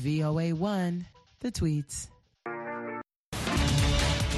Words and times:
VOA1, 0.00 1.06
the 1.40 1.50
tweets. 1.50 2.08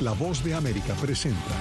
La 0.00 0.12
voz 0.12 0.42
de 0.42 0.54
América 0.54 0.94
presenta. 1.00 1.54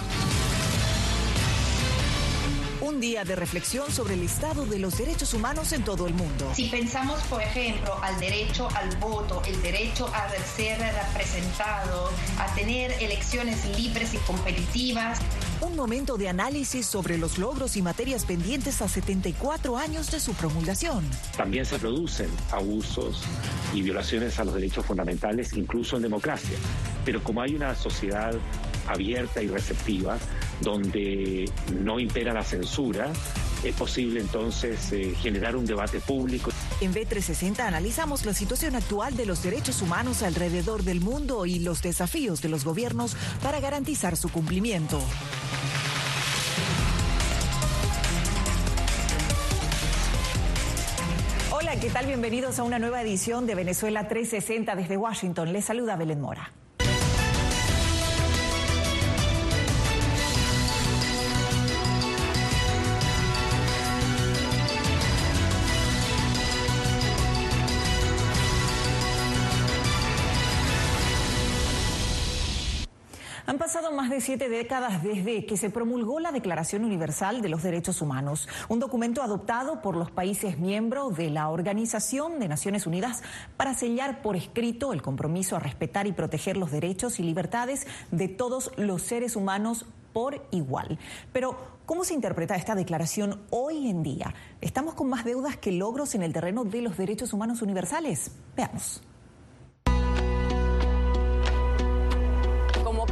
Un 2.82 3.00
día 3.00 3.24
de 3.24 3.36
reflexión 3.36 3.90
sobre 3.92 4.16
el 4.16 4.24
estado 4.24 4.66
de 4.66 4.80
los 4.80 4.98
derechos 4.98 5.34
humanos 5.34 5.72
en 5.72 5.84
todo 5.84 6.08
el 6.08 6.14
mundo. 6.14 6.52
Si 6.54 6.68
pensamos, 6.68 7.22
por 7.30 7.42
ejemplo, 7.42 7.98
al 8.02 8.20
derecho 8.20 8.68
al 8.76 8.94
voto, 8.98 9.42
el 9.46 9.62
derecho 9.62 10.08
a 10.08 10.30
ser 10.56 10.80
representado, 10.80 12.10
a 12.40 12.54
tener 12.56 12.92
elecciones 13.02 13.64
libres 13.78 14.14
y 14.14 14.18
competitivas. 14.18 15.20
Un 15.74 15.80
momento 15.80 16.18
de 16.20 16.30
análisis 16.30 16.86
sobre 16.86 17.18
los 17.18 17.40
logros 17.40 17.78
y 17.78 17.82
materias 17.82 18.26
pendientes 18.26 18.80
a 18.84 18.88
74 18.88 19.76
años 19.76 20.12
de 20.12 20.20
su 20.20 20.34
promulgación. 20.34 21.04
También 21.36 21.66
se 21.66 21.80
producen 21.80 22.30
abusos 22.52 23.24
y 23.74 23.82
violaciones 23.82 24.38
a 24.38 24.44
los 24.44 24.54
derechos 24.54 24.86
fundamentales, 24.86 25.52
incluso 25.54 25.96
en 25.96 26.04
democracia. 26.04 26.56
Pero 27.04 27.24
como 27.24 27.42
hay 27.42 27.56
una 27.56 27.74
sociedad 27.74 28.36
abierta 28.88 29.42
y 29.42 29.48
receptiva, 29.48 30.20
donde 30.62 31.50
no 31.82 32.00
impera 32.00 32.36
la 32.36 32.44
censura, 32.44 33.12
es 33.64 33.74
posible 33.76 34.20
entonces 34.20 34.92
eh, 34.92 35.16
generar 35.20 35.56
un 35.56 35.66
debate 35.66 36.00
público. 36.02 36.52
En 36.82 36.94
B360 36.94 37.62
analizamos 37.62 38.28
la 38.28 38.36
situación 38.36 38.76
actual 38.76 39.16
de 39.16 39.26
los 39.26 39.42
derechos 39.42 39.82
humanos 39.82 40.22
alrededor 40.22 40.84
del 40.84 41.02
mundo 41.02 41.48
y 41.48 41.58
los 41.58 41.82
desafíos 41.82 42.44
de 42.44 42.50
los 42.50 42.64
gobiernos 42.64 43.16
para 43.42 43.60
garantizar 43.60 44.18
su 44.18 44.30
cumplimiento. 44.30 45.02
¿Qué 51.80 51.90
tal? 51.90 52.06
Bienvenidos 52.06 52.60
a 52.60 52.64
una 52.64 52.78
nueva 52.78 53.02
edición 53.02 53.48
de 53.48 53.56
Venezuela 53.56 54.08
360 54.08 54.76
desde 54.76 54.96
Washington. 54.96 55.52
Les 55.54 55.66
saluda 55.66 55.96
Belén 55.96 56.22
Mora. 56.22 56.52
Pasado 73.74 73.92
más 73.92 74.12
de 74.12 74.22
siete 74.22 74.50
décadas 74.50 75.02
desde 75.02 75.48
que 75.48 75.58
se 75.58 75.72
promulgó 75.72 76.20
la 76.20 76.32
Declaración 76.32 76.86
Universal 76.86 77.42
de 77.42 77.50
los 77.50 77.64
Derechos 77.64 78.04
Humanos, 78.04 78.48
un 78.70 78.78
documento 78.78 79.24
adoptado 79.24 79.82
por 79.82 79.96
los 79.96 80.12
países 80.12 80.60
miembros 80.60 81.18
de 81.18 81.32
la 81.32 81.50
Organización 81.50 82.38
de 82.38 82.48
Naciones 82.48 82.86
Unidas 82.86 83.24
para 83.58 83.74
sellar 83.74 84.22
por 84.22 84.36
escrito 84.36 84.94
el 84.94 85.02
compromiso 85.02 85.56
a 85.56 85.60
respetar 85.60 86.06
y 86.06 86.12
proteger 86.12 86.56
los 86.56 86.70
derechos 86.70 87.20
y 87.20 87.24
libertades 87.24 87.88
de 88.12 88.28
todos 88.28 88.70
los 88.78 89.02
seres 89.02 89.36
humanos 89.36 89.88
por 90.14 90.46
igual. 90.52 91.00
Pero, 91.32 91.58
¿cómo 91.88 92.04
se 92.04 92.14
interpreta 92.14 92.56
esta 92.56 92.76
declaración 92.76 93.42
hoy 93.50 93.90
en 93.90 94.04
día? 94.04 94.36
¿Estamos 94.62 94.94
con 94.94 95.10
más 95.10 95.26
deudas 95.26 95.58
que 95.58 95.72
logros 95.72 96.14
en 96.14 96.22
el 96.22 96.32
terreno 96.32 96.64
de 96.64 96.84
los 96.84 96.96
derechos 96.96 97.34
humanos 97.34 97.64
universales? 97.64 98.30
Veamos. 98.56 99.02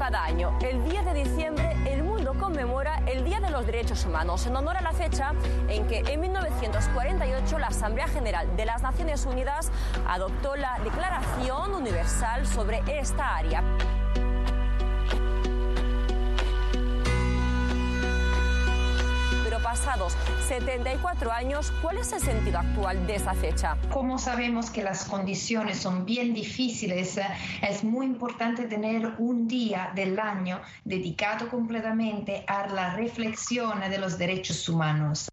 Cada 0.01 0.23
año, 0.23 0.57
el 0.63 0.83
10 0.83 1.05
de 1.05 1.13
diciembre 1.13 1.77
el 1.85 2.01
mundo 2.01 2.33
conmemora 2.33 3.03
el 3.05 3.23
Día 3.23 3.39
de 3.39 3.51
los 3.51 3.67
Derechos 3.67 4.03
Humanos 4.03 4.47
en 4.47 4.55
honor 4.55 4.75
a 4.75 4.81
la 4.81 4.93
fecha 4.93 5.33
en 5.69 5.85
que 5.85 5.99
en 5.99 6.19
1948 6.21 7.59
la 7.59 7.67
Asamblea 7.67 8.07
General 8.07 8.47
de 8.57 8.65
las 8.65 8.81
Naciones 8.81 9.27
Unidas 9.27 9.71
adoptó 10.07 10.55
la 10.55 10.79
Declaración 10.83 11.75
Universal 11.75 12.47
sobre 12.47 12.81
esta 12.87 13.35
área. 13.35 13.63
Pasados 19.71 20.17
74 20.49 21.31
años, 21.31 21.71
¿cuál 21.81 21.97
es 21.97 22.11
el 22.11 22.19
sentido 22.19 22.59
actual 22.59 23.07
de 23.07 23.15
esa 23.15 23.33
fecha? 23.33 23.77
Como 23.89 24.19
sabemos 24.19 24.69
que 24.69 24.83
las 24.83 25.05
condiciones 25.05 25.77
son 25.79 26.03
bien 26.03 26.33
difíciles, 26.33 27.17
es 27.61 27.81
muy 27.81 28.05
importante 28.05 28.65
tener 28.65 29.13
un 29.17 29.47
día 29.47 29.93
del 29.95 30.19
año 30.19 30.59
dedicado 30.83 31.47
completamente 31.47 32.43
a 32.49 32.67
la 32.67 32.95
reflexión 32.95 33.79
de 33.79 33.97
los 33.97 34.17
derechos 34.17 34.67
humanos. 34.67 35.29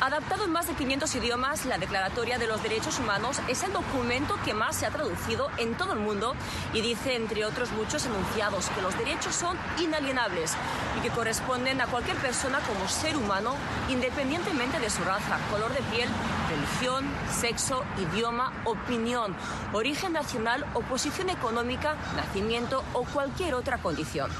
Adaptado 0.00 0.44
en 0.44 0.52
más 0.52 0.68
de 0.68 0.74
500 0.74 1.12
idiomas, 1.16 1.66
la 1.66 1.76
Declaratoria 1.76 2.38
de 2.38 2.46
los 2.46 2.62
Derechos 2.62 3.00
Humanos 3.00 3.40
es 3.48 3.64
el 3.64 3.72
documento 3.72 4.36
que 4.44 4.54
más 4.54 4.76
se 4.76 4.86
ha 4.86 4.90
traducido 4.90 5.50
en 5.56 5.74
todo 5.74 5.92
el 5.92 5.98
mundo 5.98 6.36
y 6.72 6.82
dice, 6.82 7.16
entre 7.16 7.44
otros 7.44 7.72
muchos 7.72 8.06
enunciados, 8.06 8.68
que 8.70 8.80
los 8.80 8.96
derechos 8.96 9.34
son 9.34 9.56
inalienables 9.80 10.52
y 10.96 11.00
que 11.00 11.10
corresponden 11.10 11.80
a 11.80 11.88
cualquier 11.88 12.16
persona 12.18 12.60
como 12.60 12.88
ser 12.88 13.16
humano, 13.16 13.56
independientemente 13.88 14.78
de 14.78 14.88
su 14.88 15.02
raza, 15.02 15.36
color 15.50 15.72
de 15.72 15.82
piel, 15.90 16.08
religión, 16.48 17.04
sexo, 17.28 17.82
idioma, 18.12 18.52
opinión, 18.66 19.34
origen 19.72 20.12
nacional 20.12 20.64
o 20.74 20.80
posición 20.82 21.28
económica, 21.28 21.96
nacimiento 22.14 22.84
o 22.92 23.02
cualquier 23.02 23.54
otra 23.54 23.78
condición. 23.78 24.30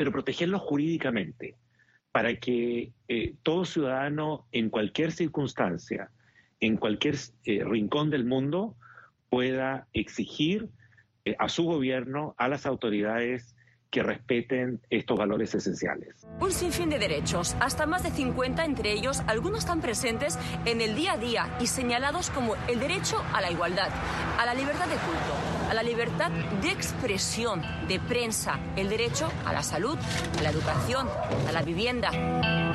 Pero 0.00 0.12
protegerlo 0.12 0.58
jurídicamente 0.58 1.56
para 2.10 2.34
que 2.36 2.94
eh, 3.06 3.34
todo 3.42 3.66
ciudadano 3.66 4.46
en 4.50 4.70
cualquier 4.70 5.12
circunstancia, 5.12 6.10
en 6.58 6.78
cualquier 6.78 7.16
eh, 7.44 7.62
rincón 7.64 8.08
del 8.08 8.24
mundo, 8.24 8.76
pueda 9.28 9.88
exigir 9.92 10.70
eh, 11.26 11.36
a 11.38 11.50
su 11.50 11.64
gobierno, 11.64 12.34
a 12.38 12.48
las 12.48 12.64
autoridades, 12.64 13.49
que 13.90 14.02
respeten 14.02 14.80
estos 14.88 15.18
valores 15.18 15.54
esenciales. 15.54 16.26
Un 16.38 16.52
sinfín 16.52 16.90
de 16.90 16.98
derechos, 16.98 17.56
hasta 17.60 17.86
más 17.86 18.02
de 18.02 18.10
50 18.10 18.64
entre 18.64 18.92
ellos, 18.92 19.22
algunos 19.26 19.60
están 19.60 19.80
presentes 19.80 20.38
en 20.64 20.80
el 20.80 20.94
día 20.94 21.12
a 21.12 21.16
día 21.18 21.56
y 21.60 21.66
señalados 21.66 22.30
como 22.30 22.54
el 22.68 22.78
derecho 22.78 23.22
a 23.32 23.40
la 23.40 23.50
igualdad, 23.50 23.90
a 24.38 24.46
la 24.46 24.54
libertad 24.54 24.86
de 24.86 24.96
culto, 24.96 25.68
a 25.68 25.74
la 25.74 25.82
libertad 25.82 26.30
de 26.62 26.70
expresión, 26.70 27.62
de 27.88 27.98
prensa, 28.00 28.60
el 28.76 28.88
derecho 28.88 29.30
a 29.44 29.52
la 29.52 29.62
salud, 29.62 29.98
a 30.38 30.42
la 30.42 30.50
educación, 30.50 31.08
a 31.48 31.52
la 31.52 31.62
vivienda. 31.62 32.69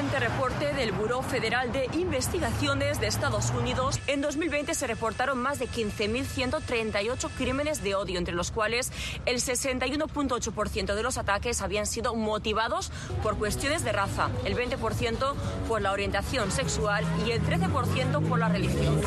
Reciente 0.00 0.30
reporte 0.30 0.72
del 0.72 0.92
Buró 0.92 1.20
Federal 1.20 1.72
de 1.72 1.86
Investigaciones 1.92 3.00
de 3.00 3.06
Estados 3.06 3.50
Unidos, 3.50 4.00
en 4.06 4.22
2020 4.22 4.72
se 4.72 4.86
reportaron 4.86 5.36
más 5.36 5.58
de 5.58 5.68
15.138 5.68 7.28
crímenes 7.36 7.82
de 7.82 7.94
odio, 7.94 8.18
entre 8.18 8.34
los 8.34 8.50
cuales 8.50 8.92
el 9.26 9.36
61.8% 9.36 10.94
de 10.94 11.02
los 11.02 11.18
ataques 11.18 11.60
habían 11.60 11.84
sido 11.84 12.14
motivados 12.14 12.90
por 13.22 13.36
cuestiones 13.36 13.84
de 13.84 13.92
raza, 13.92 14.30
el 14.46 14.56
20% 14.56 15.34
por 15.68 15.82
la 15.82 15.92
orientación 15.92 16.50
sexual 16.50 17.04
y 17.26 17.32
el 17.32 17.42
13% 17.42 18.26
por 18.26 18.38
la 18.38 18.48
religión. 18.48 19.02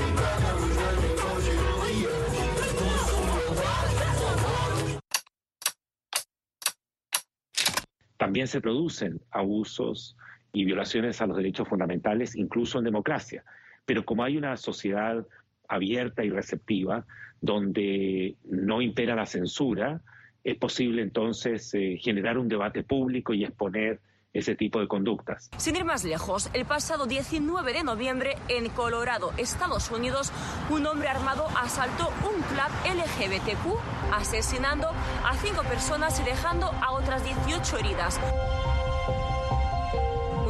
También 8.18 8.48
se 8.48 8.62
producen 8.62 9.20
abusos 9.32 10.16
y 10.54 10.66
violaciones 10.66 11.20
a 11.20 11.28
los 11.28 11.36
derechos 11.36 11.68
fundamentales, 11.68 12.36
incluso 12.36 12.78
en 12.78 12.86
democracia. 12.86 13.44
Pero 13.86 14.06
como 14.06 14.24
hay 14.24 14.38
una 14.38 14.56
sociedad 14.56 15.26
abierta 15.68 16.24
y 16.24 16.30
receptiva, 16.30 17.06
donde 17.42 18.38
no 18.46 18.82
impera 18.82 19.16
la 19.16 19.26
censura, 19.26 20.02
es 20.44 20.56
posible 20.58 21.02
entonces 21.02 21.74
eh, 21.74 21.98
generar 22.00 22.38
un 22.38 22.48
debate 22.48 22.84
público 22.84 23.34
y 23.34 23.44
exponer 23.44 24.00
ese 24.34 24.56
tipo 24.56 24.80
de 24.80 24.88
conductas. 24.88 25.50
Sin 25.58 25.76
ir 25.76 25.86
más 25.86 26.04
lejos, 26.04 26.50
el 26.54 26.66
pasado 26.66 27.06
19 27.06 27.74
de 27.74 27.84
noviembre 27.84 28.36
en 28.48 28.70
Colorado, 28.70 29.32
Estados 29.38 29.92
Unidos, 29.92 30.32
un 30.70 30.86
hombre 30.88 31.08
armado 31.08 31.46
asaltó 31.56 32.10
un 32.28 32.42
club 32.42 32.72
LGBTQ, 32.84 34.14
asesinando 34.14 34.88
a 34.90 35.36
cinco 35.38 35.62
personas 35.64 36.20
y 36.20 36.24
dejando 36.24 36.68
a 36.68 36.94
otras 36.94 37.24
18 37.24 37.78
heridas. 37.78 38.20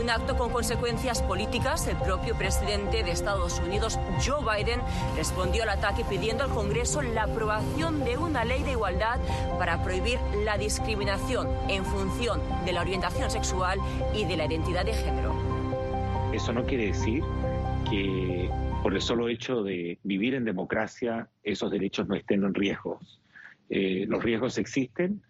Un 0.04 0.10
acto 0.10 0.36
con 0.36 0.52
consecuencias 0.52 1.22
políticas, 1.22 1.88
el 1.88 1.96
propio 1.96 2.38
presidente 2.38 3.04
de 3.04 3.12
Estados 3.12 3.60
Unidos, 3.60 3.98
Joe 4.22 4.44
Biden, 4.44 4.82
respondió 5.16 5.64
al 5.64 5.70
ataque 5.70 6.04
pidiendo 6.04 6.44
al 6.44 6.50
Congreso 6.50 7.02
la 7.02 7.24
aprobación 7.24 8.04
de 8.04 8.18
una 8.18 8.44
ley 8.44 8.64
de 8.64 8.72
igualdad 8.72 9.22
para 9.58 9.82
prohibir 9.82 10.20
la 10.44 10.58
discriminación 10.58 11.48
en 11.70 11.86
función 11.86 12.42
de 12.66 12.74
la 12.74 12.82
orientación 12.82 13.32
sexual 13.32 13.80
y 14.14 14.26
de 14.26 14.36
la 14.36 14.46
identidad 14.46 14.84
de 14.84 14.94
género. 14.94 15.34
Eso 16.34 16.52
no 16.52 16.66
quiere 16.66 16.88
decir 16.88 17.24
que 17.90 18.50
por 18.82 18.94
el 18.94 19.02
solo 19.02 19.30
hecho 19.30 19.64
de 19.64 20.00
vivir 20.04 20.34
en 20.34 20.44
democracia, 20.44 21.30
esos 21.44 21.72
derechos 21.72 22.10
no 22.10 22.16
estén 22.16 22.44
en 22.44 22.54
riesgo. 22.54 23.00
Eh, 23.70 24.04
los 24.10 24.22
riesgos 24.22 24.58
existen 24.58 25.22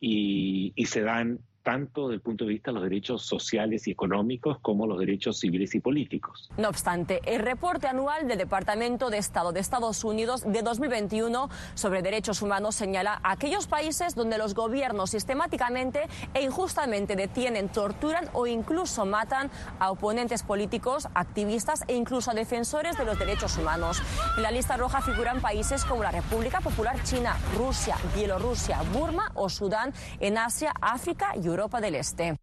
y, 0.00 0.72
y 0.74 0.86
se 0.86 1.02
dan 1.02 1.38
tanto 1.66 2.06
desde 2.06 2.14
el 2.14 2.20
punto 2.20 2.44
de 2.44 2.50
vista 2.50 2.70
de 2.70 2.74
los 2.74 2.84
derechos 2.84 3.26
sociales 3.26 3.88
y 3.88 3.90
económicos 3.90 4.60
como 4.60 4.86
los 4.86 5.00
derechos 5.00 5.40
civiles 5.40 5.74
y 5.74 5.80
políticos. 5.80 6.48
No 6.56 6.68
obstante, 6.68 7.20
el 7.24 7.40
reporte 7.40 7.88
anual 7.88 8.28
del 8.28 8.38
Departamento 8.38 9.10
de 9.10 9.18
Estado 9.18 9.50
de 9.50 9.58
Estados 9.58 10.04
Unidos 10.04 10.44
de 10.46 10.62
2021 10.62 11.50
sobre 11.74 12.02
derechos 12.02 12.40
humanos 12.40 12.76
señala 12.76 13.18
aquellos 13.24 13.66
países 13.66 14.14
donde 14.14 14.38
los 14.38 14.54
gobiernos 14.54 15.10
sistemáticamente 15.10 16.02
e 16.34 16.44
injustamente 16.44 17.16
detienen, 17.16 17.68
torturan 17.68 18.28
o 18.32 18.46
incluso 18.46 19.04
matan 19.04 19.50
a 19.80 19.90
oponentes 19.90 20.44
políticos, 20.44 21.08
activistas 21.14 21.82
e 21.88 21.96
incluso 21.96 22.30
a 22.30 22.34
defensores 22.34 22.96
de 22.96 23.04
los 23.04 23.18
derechos 23.18 23.58
humanos. 23.58 24.00
En 24.36 24.44
la 24.44 24.52
lista 24.52 24.76
roja 24.76 25.02
figuran 25.02 25.40
países 25.40 25.84
como 25.84 26.04
la 26.04 26.12
República 26.12 26.60
Popular 26.60 27.02
China, 27.02 27.36
Rusia, 27.58 27.96
Bielorrusia, 28.14 28.82
Burma 28.92 29.32
o 29.34 29.48
Sudán 29.48 29.92
en 30.20 30.38
Asia, 30.38 30.72
África 30.80 31.32
y 31.34 31.46
Europa 31.46 31.55
del 31.80 31.94
Este 31.94 32.36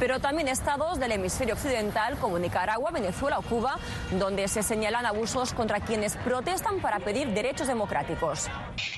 pero 0.00 0.18
también 0.18 0.48
estados 0.48 0.98
del 0.98 1.12
hemisferio 1.12 1.54
occidental 1.54 2.16
como 2.16 2.38
Nicaragua, 2.38 2.90
Venezuela 2.90 3.38
o 3.38 3.42
Cuba, 3.42 3.78
donde 4.18 4.48
se 4.48 4.62
señalan 4.62 5.04
abusos 5.04 5.52
contra 5.52 5.78
quienes 5.80 6.16
protestan 6.16 6.80
para 6.80 7.00
pedir 7.00 7.28
derechos 7.28 7.68
democráticos. 7.68 8.48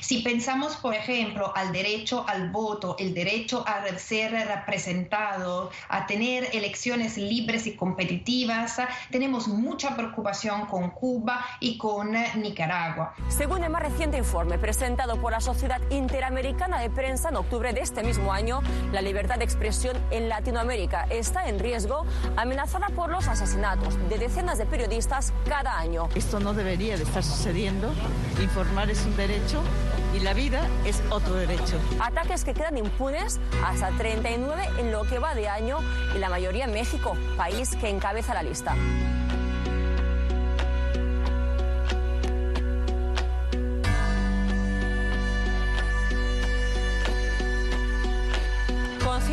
Si 0.01 0.23
pensamos, 0.23 0.77
por 0.77 0.95
ejemplo, 0.95 1.53
al 1.57 1.73
derecho 1.73 2.25
al 2.29 2.51
voto, 2.51 2.95
el 3.01 3.15
derecho 3.15 3.65
a 3.67 3.83
ser 3.99 4.33
representado, 4.47 5.71
a 5.89 6.07
tener 6.07 6.49
elecciones 6.53 7.19
libres 7.19 7.67
y 7.67 7.75
competitivas, 7.75 8.79
tenemos 9.11 9.49
mucha 9.49 9.97
preocupación 9.97 10.67
con 10.67 10.91
Cuba 10.91 11.45
y 11.59 11.79
con 11.79 12.13
Nicaragua. 12.37 13.15
Según 13.29 13.65
el 13.65 13.71
más 13.71 13.83
reciente 13.83 14.19
informe 14.19 14.57
presentado 14.57 15.21
por 15.21 15.33
la 15.33 15.41
Sociedad 15.41 15.81
Interamericana 15.91 16.79
de 16.79 16.91
Prensa 16.91 17.31
en 17.31 17.37
octubre 17.37 17.73
de 17.73 17.81
este 17.81 18.05
mismo 18.05 18.33
año, 18.33 18.61
la 18.93 19.03
libertad 19.03 19.39
de 19.39 19.45
expresión 19.45 19.97
en 20.13 20.29
Latinoamérica 20.29 20.92
está 21.11 21.49
en 21.49 21.59
riesgo, 21.59 22.05
amenazada 22.37 22.89
por 22.89 23.11
los 23.11 23.29
asesinatos 23.29 23.97
de 24.09 24.19
decenas 24.19 24.59
de 24.59 24.67
periodistas 24.67 25.33
cada 25.49 25.79
año. 25.79 26.09
Esto 26.15 26.41
no 26.41 26.55
debería 26.55 26.97
de 26.97 27.03
estar 27.03 27.23
sucediendo. 27.23 27.93
Informar 28.41 28.91
es 28.91 29.05
un 29.05 29.17
derecho 29.17 29.63
y 30.15 30.21
la 30.21 30.35
vida 30.35 30.67
es 30.85 31.03
otro 31.11 31.35
derecho. 31.35 31.79
Ataques 32.01 32.45
que 32.45 32.55
quedan 32.55 32.77
impunes 32.77 33.41
hasta 33.65 33.91
39 33.91 34.69
en 34.79 34.93
lo 34.93 35.03
que 35.05 35.19
va 35.19 35.35
de 35.35 35.49
año 35.49 35.79
y 36.15 36.19
la 36.19 36.29
mayoría 36.29 36.65
en 36.65 36.73
México, 36.73 37.17
país 37.37 37.75
que 37.77 37.89
encabeza 37.89 38.35
la 38.35 38.43
lista. 38.43 38.77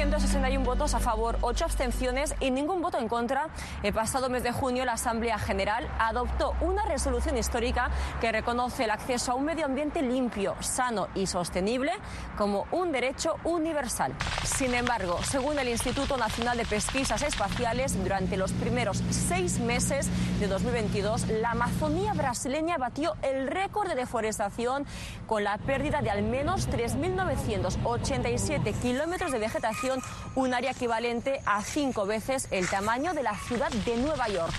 161 0.10 0.66
votos 0.66 0.96
a 0.96 1.00
favor, 1.00 1.38
8 1.42 1.66
abstenciones 1.66 2.34
y 2.40 2.50
ningún 2.50 2.82
voto 2.82 2.98
en 2.98 3.08
contra, 3.08 3.50
el 3.84 3.94
pasado 3.94 4.28
mes 4.28 4.42
de 4.42 4.52
junio 4.52 4.84
la 4.84 4.94
Asamblea 4.94 5.38
General 5.38 5.88
adoptó 6.00 6.56
una 6.62 6.84
resolución 6.86 7.38
histórica 7.38 7.92
que 8.20 8.32
reconoce 8.32 8.86
el 8.86 8.90
acceso 8.90 9.32
a 9.32 9.36
un 9.36 9.46
medio 9.46 9.68
ambiente 9.68 10.02
limpio, 10.02 10.56
sano 10.62 11.10
y 11.14 11.28
sostenible 11.28 11.92
como 12.40 12.66
un 12.72 12.92
derecho 12.92 13.36
universal. 13.44 14.16
Sin 14.44 14.74
embargo, 14.74 15.20
según 15.22 15.60
el 15.60 15.70
Instituto 15.70 16.18
Nacional 16.18 16.58
de 16.58 16.66
Pesquisas 16.66 17.22
Espaciales, 17.22 17.96
durante 18.02 18.36
los 18.36 18.52
primeros 18.54 19.04
seis 19.12 19.60
meses 19.60 20.10
de 20.40 20.48
2022, 20.48 21.28
la 21.28 21.52
Amazonía 21.52 22.14
brasileña 22.14 22.80
batió 22.80 23.14
el 23.22 23.48
récord 23.48 23.88
de 23.88 23.94
deforestación 23.94 24.88
con 25.28 25.44
la 25.44 25.60
pérdida 25.60 26.02
de 26.02 26.10
al 26.10 26.24
menos 26.24 26.68
3.987 26.68 28.74
kilómetros 28.82 29.32
de 29.32 29.38
vegetación 29.38 29.99
un 30.36 30.54
área 30.54 30.72
equivalente 30.72 31.42
a 31.46 31.62
cinco 31.64 32.06
veces 32.06 32.48
el 32.52 32.68
tamaño 32.68 33.14
de 33.14 33.24
la 33.24 33.36
ciudad 33.36 33.70
de 33.72 33.98
Nueva 33.98 34.28
York. 34.30 34.54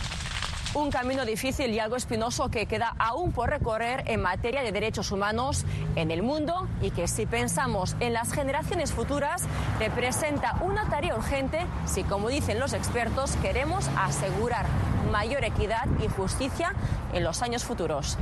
Un 0.73 0.93
camino 0.93 1.25
difícil 1.25 1.73
y 1.73 1.81
algo 1.81 1.97
espinoso 1.97 2.49
que 2.49 2.67
queda 2.67 2.95
aún 3.01 3.33
por 3.33 3.51
recorrer 3.51 4.05
en 4.07 4.23
materia 4.23 4.63
de 4.63 4.71
derechos 4.71 5.11
humanos 5.11 5.65
en 5.97 6.13
el 6.13 6.23
mundo 6.23 6.69
y 6.81 6.93
que 6.93 7.09
si 7.09 7.27
pensamos 7.27 7.97
en 7.99 8.13
las 8.13 8.33
generaciones 8.33 8.93
futuras 8.93 9.43
representa 9.81 10.57
una 10.61 10.89
tarea 10.89 11.17
urgente 11.17 11.67
si, 11.87 12.05
como 12.05 12.29
dicen 12.29 12.61
los 12.61 12.73
expertos, 12.73 13.33
queremos 13.43 13.91
asegurar 13.99 14.67
mayor 15.11 15.45
equidad 15.45 15.89
y 16.05 16.07
justicia 16.07 16.73
en 17.13 17.25
los 17.25 17.43
años 17.43 17.65
futuros. 17.65 18.17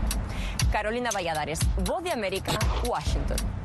Carolina 0.72 1.10
Valladares, 1.12 1.58
Voz 1.84 2.02
de 2.02 2.12
América, 2.12 2.52
Washington 2.86 3.57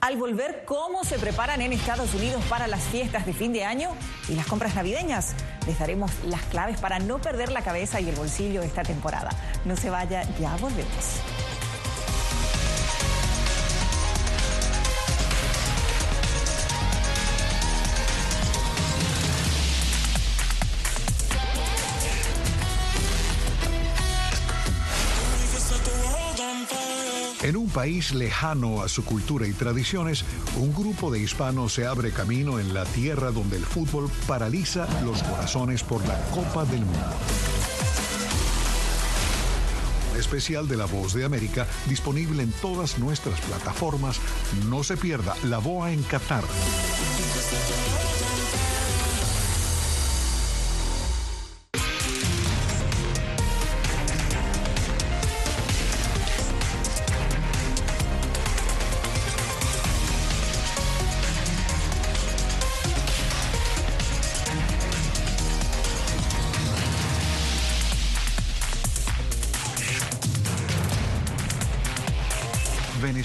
al 0.00 0.16
volver 0.16 0.64
cómo 0.64 1.04
se 1.04 1.18
preparan 1.18 1.60
en 1.60 1.72
Estados 1.72 2.14
Unidos 2.14 2.42
para 2.48 2.66
las 2.66 2.82
fiestas 2.82 3.26
de 3.26 3.32
fin 3.32 3.52
de 3.52 3.64
año 3.64 3.90
y 4.28 4.34
las 4.34 4.46
compras 4.46 4.74
navideñas. 4.74 5.34
Les 5.66 5.78
daremos 5.78 6.10
las 6.24 6.42
claves 6.44 6.80
para 6.80 6.98
no 6.98 7.20
perder 7.20 7.52
la 7.52 7.62
cabeza 7.62 8.00
y 8.00 8.08
el 8.08 8.16
bolsillo 8.16 8.62
esta 8.62 8.82
temporada. 8.82 9.30
No 9.64 9.76
se 9.76 9.90
vaya, 9.90 10.22
ya 10.38 10.56
volvemos. 10.56 11.20
En 27.50 27.56
un 27.56 27.68
país 27.68 28.14
lejano 28.14 28.80
a 28.80 28.88
su 28.88 29.04
cultura 29.04 29.44
y 29.44 29.52
tradiciones, 29.52 30.24
un 30.56 30.72
grupo 30.72 31.10
de 31.10 31.18
hispanos 31.18 31.74
se 31.74 31.84
abre 31.84 32.12
camino 32.12 32.60
en 32.60 32.72
la 32.72 32.84
tierra 32.84 33.32
donde 33.32 33.56
el 33.56 33.64
fútbol 33.64 34.08
paraliza 34.28 34.86
los 35.02 35.20
corazones 35.24 35.82
por 35.82 36.06
la 36.06 36.16
Copa 36.30 36.64
del 36.64 36.84
Mundo. 36.84 37.16
especial 40.16 40.68
de 40.68 40.76
La 40.76 40.84
Voz 40.84 41.12
de 41.12 41.24
América 41.24 41.66
disponible 41.86 42.44
en 42.44 42.52
todas 42.52 43.00
nuestras 43.00 43.40
plataformas. 43.40 44.20
No 44.68 44.84
se 44.84 44.96
pierda 44.96 45.34
La 45.42 45.58
Boa 45.58 45.90
en 45.90 46.04
Qatar. 46.04 46.44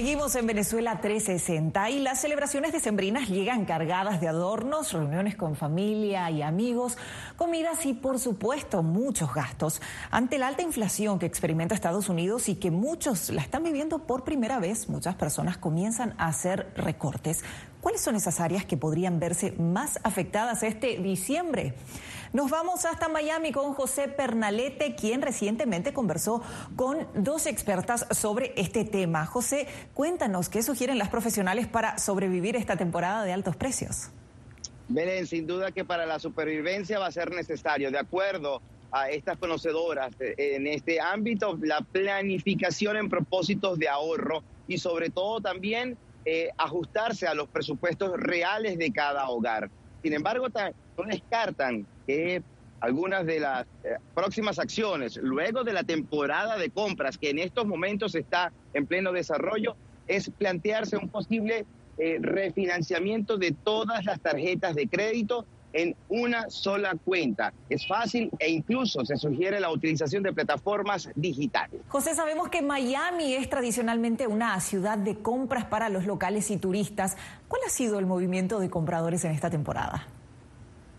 Seguimos 0.00 0.34
en 0.34 0.46
Venezuela 0.46 0.98
360 0.98 1.90
y 1.90 1.98
las 1.98 2.22
celebraciones 2.22 2.72
decembrinas 2.72 3.28
llegan 3.28 3.66
cargadas 3.66 4.18
de 4.18 4.28
adornos, 4.28 4.94
reuniones 4.94 5.36
con 5.36 5.56
familia 5.56 6.30
y 6.30 6.40
amigos, 6.40 6.96
comidas 7.36 7.84
y 7.84 7.92
por 7.92 8.18
supuesto 8.18 8.82
muchos 8.82 9.34
gastos. 9.34 9.82
Ante 10.10 10.38
la 10.38 10.48
alta 10.48 10.62
inflación 10.62 11.18
que 11.18 11.26
experimenta 11.26 11.74
Estados 11.74 12.08
Unidos 12.08 12.48
y 12.48 12.54
que 12.54 12.70
muchos 12.70 13.28
la 13.28 13.42
están 13.42 13.62
viviendo 13.62 14.06
por 14.06 14.24
primera 14.24 14.58
vez, 14.58 14.88
muchas 14.88 15.16
personas 15.16 15.58
comienzan 15.58 16.14
a 16.16 16.28
hacer 16.28 16.72
recortes. 16.76 17.44
¿Cuáles 17.80 18.02
son 18.02 18.14
esas 18.14 18.40
áreas 18.40 18.66
que 18.66 18.76
podrían 18.76 19.18
verse 19.18 19.52
más 19.52 19.98
afectadas 20.02 20.62
este 20.62 20.98
diciembre? 20.98 21.72
Nos 22.34 22.50
vamos 22.50 22.84
hasta 22.84 23.08
Miami 23.08 23.52
con 23.52 23.72
José 23.72 24.06
Pernalete, 24.06 24.94
quien 24.94 25.22
recientemente 25.22 25.94
conversó 25.94 26.42
con 26.76 27.08
dos 27.14 27.46
expertas 27.46 28.06
sobre 28.10 28.52
este 28.56 28.84
tema. 28.84 29.24
José, 29.24 29.66
cuéntanos 29.94 30.50
qué 30.50 30.62
sugieren 30.62 30.98
las 30.98 31.08
profesionales 31.08 31.66
para 31.66 31.98
sobrevivir 31.98 32.54
esta 32.54 32.76
temporada 32.76 33.24
de 33.24 33.32
altos 33.32 33.56
precios. 33.56 34.10
Belén, 34.88 35.26
sin 35.26 35.46
duda 35.46 35.72
que 35.72 35.84
para 35.84 36.04
la 36.04 36.18
supervivencia 36.18 36.98
va 36.98 37.06
a 37.06 37.12
ser 37.12 37.30
necesario, 37.30 37.90
de 37.90 37.98
acuerdo 37.98 38.60
a 38.92 39.08
estas 39.08 39.38
conocedoras 39.38 40.12
eh, 40.20 40.34
en 40.36 40.66
este 40.66 41.00
ámbito, 41.00 41.58
la 41.62 41.80
planificación 41.80 42.98
en 42.98 43.08
propósitos 43.08 43.78
de 43.78 43.88
ahorro 43.88 44.42
y 44.68 44.78
sobre 44.78 45.08
todo 45.10 45.40
también 45.40 45.96
eh, 46.24 46.50
ajustarse 46.58 47.26
a 47.26 47.34
los 47.34 47.48
presupuestos 47.48 48.12
reales 48.16 48.78
de 48.78 48.92
cada 48.92 49.28
hogar. 49.28 49.70
Sin 50.02 50.12
embargo, 50.12 50.46
no 50.48 51.04
descartan 51.04 51.86
que 52.06 52.42
algunas 52.80 53.26
de 53.26 53.40
las 53.40 53.66
eh, 53.84 53.96
próximas 54.14 54.58
acciones, 54.58 55.16
luego 55.16 55.64
de 55.64 55.72
la 55.72 55.82
temporada 55.82 56.56
de 56.56 56.70
compras 56.70 57.18
que 57.18 57.30
en 57.30 57.38
estos 57.38 57.66
momentos 57.66 58.14
está 58.14 58.52
en 58.74 58.86
pleno 58.86 59.12
desarrollo, 59.12 59.76
es 60.06 60.30
plantearse 60.30 60.96
un 60.96 61.08
posible 61.08 61.66
eh, 61.98 62.18
refinanciamiento 62.20 63.36
de 63.36 63.52
todas 63.52 64.04
las 64.04 64.20
tarjetas 64.20 64.74
de 64.74 64.88
crédito 64.88 65.44
en 65.72 65.94
una 66.08 66.50
sola 66.50 66.96
cuenta. 67.04 67.52
Es 67.68 67.86
fácil 67.86 68.30
e 68.38 68.50
incluso 68.50 69.04
se 69.04 69.16
sugiere 69.16 69.60
la 69.60 69.70
utilización 69.70 70.22
de 70.22 70.32
plataformas 70.32 71.08
digitales. 71.14 71.80
José, 71.88 72.14
sabemos 72.14 72.48
que 72.48 72.62
Miami 72.62 73.34
es 73.34 73.48
tradicionalmente 73.48 74.26
una 74.26 74.58
ciudad 74.60 74.98
de 74.98 75.18
compras 75.18 75.64
para 75.64 75.88
los 75.88 76.06
locales 76.06 76.50
y 76.50 76.56
turistas. 76.56 77.16
¿Cuál 77.48 77.62
ha 77.66 77.70
sido 77.70 77.98
el 77.98 78.06
movimiento 78.06 78.58
de 78.58 78.70
compradores 78.70 79.24
en 79.24 79.32
esta 79.32 79.50
temporada? 79.50 80.06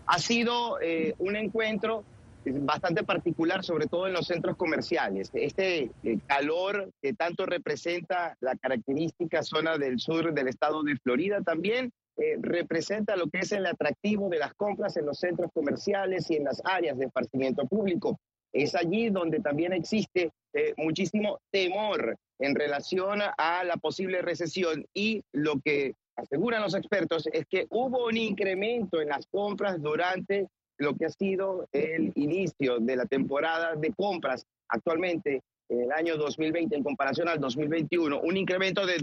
Ha 0.06 0.18
sido 0.18 0.80
eh, 0.80 1.14
un 1.18 1.36
encuentro 1.36 2.04
bastante 2.44 3.04
particular, 3.04 3.64
sobre 3.64 3.86
todo 3.86 4.06
en 4.06 4.14
los 4.14 4.26
centros 4.26 4.56
comerciales. 4.56 5.30
Este 5.32 5.90
eh, 6.02 6.18
calor 6.26 6.90
que 7.00 7.12
tanto 7.12 7.46
representa 7.46 8.36
la 8.40 8.56
característica 8.56 9.42
zona 9.42 9.78
del 9.78 10.00
sur 10.00 10.32
del 10.32 10.48
estado 10.48 10.82
de 10.82 10.96
Florida 10.96 11.40
también 11.42 11.92
eh, 12.16 12.36
representa 12.40 13.16
lo 13.16 13.28
que 13.28 13.40
es 13.40 13.52
el 13.52 13.66
atractivo 13.66 14.28
de 14.28 14.38
las 14.38 14.54
compras 14.54 14.96
en 14.96 15.06
los 15.06 15.18
centros 15.18 15.50
comerciales 15.52 16.30
y 16.30 16.36
en 16.36 16.44
las 16.44 16.60
áreas 16.64 16.98
de 16.98 17.06
esparcimiento 17.06 17.66
público. 17.66 18.18
Es 18.52 18.74
allí 18.74 19.08
donde 19.08 19.40
también 19.40 19.72
existe 19.72 20.30
muchísimo 20.76 21.38
temor 21.50 22.18
en 22.38 22.54
relación 22.54 23.20
a 23.38 23.64
la 23.64 23.78
posible 23.78 24.20
recesión 24.20 24.84
y 24.92 25.22
lo 25.32 25.58
que 25.64 25.94
aseguran 26.16 26.62
los 26.62 26.74
expertos, 26.74 27.26
es 27.32 27.46
que 27.48 27.66
hubo 27.70 28.06
un 28.06 28.16
incremento 28.16 29.00
en 29.00 29.08
las 29.08 29.26
compras 29.26 29.80
durante 29.80 30.48
lo 30.78 30.94
que 30.94 31.06
ha 31.06 31.10
sido 31.10 31.68
el 31.72 32.12
inicio 32.16 32.78
de 32.78 32.96
la 32.96 33.06
temporada 33.06 33.74
de 33.76 33.92
compras 33.92 34.44
actualmente 34.68 35.42
en 35.68 35.82
el 35.82 35.92
año 35.92 36.16
2020 36.16 36.76
en 36.76 36.82
comparación 36.82 37.28
al 37.28 37.40
2021, 37.40 38.20
un 38.20 38.36
incremento 38.36 38.84
de 38.84 38.98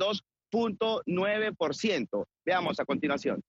2.9%. 0.52 2.26
Veamos 2.46 2.80
a 2.80 2.86
continuación. 2.86 3.42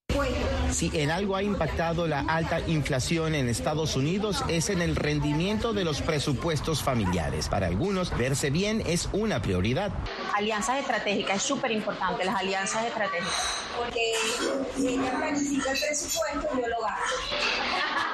Si 0.69 0.91
en 0.93 1.11
algo 1.11 1.35
ha 1.35 1.43
impactado 1.43 2.07
la 2.07 2.21
alta 2.21 2.59
inflación 2.67 3.35
en 3.35 3.49
Estados 3.49 3.95
Unidos 3.95 4.43
es 4.47 4.69
en 4.69 4.81
el 4.81 4.95
rendimiento 4.95 5.73
de 5.73 5.83
los 5.83 6.01
presupuestos 6.01 6.81
familiares. 6.83 7.49
Para 7.49 7.67
algunos, 7.67 8.15
verse 8.17 8.51
bien 8.51 8.81
es 8.85 9.09
una 9.11 9.41
prioridad. 9.41 9.91
Alianzas 10.35 10.79
estratégicas, 10.79 11.37
es 11.37 11.43
súper 11.43 11.71
importante 11.71 12.23
las 12.23 12.35
alianzas 12.35 12.85
estratégicas. 12.85 13.57
Porque 13.77 14.13
ella 14.77 15.17
planifica 15.17 15.71
el 15.71 15.79
presupuesto 15.79 16.61
yo 16.61 16.67
lo 16.67 16.81
gasto. 16.81 18.10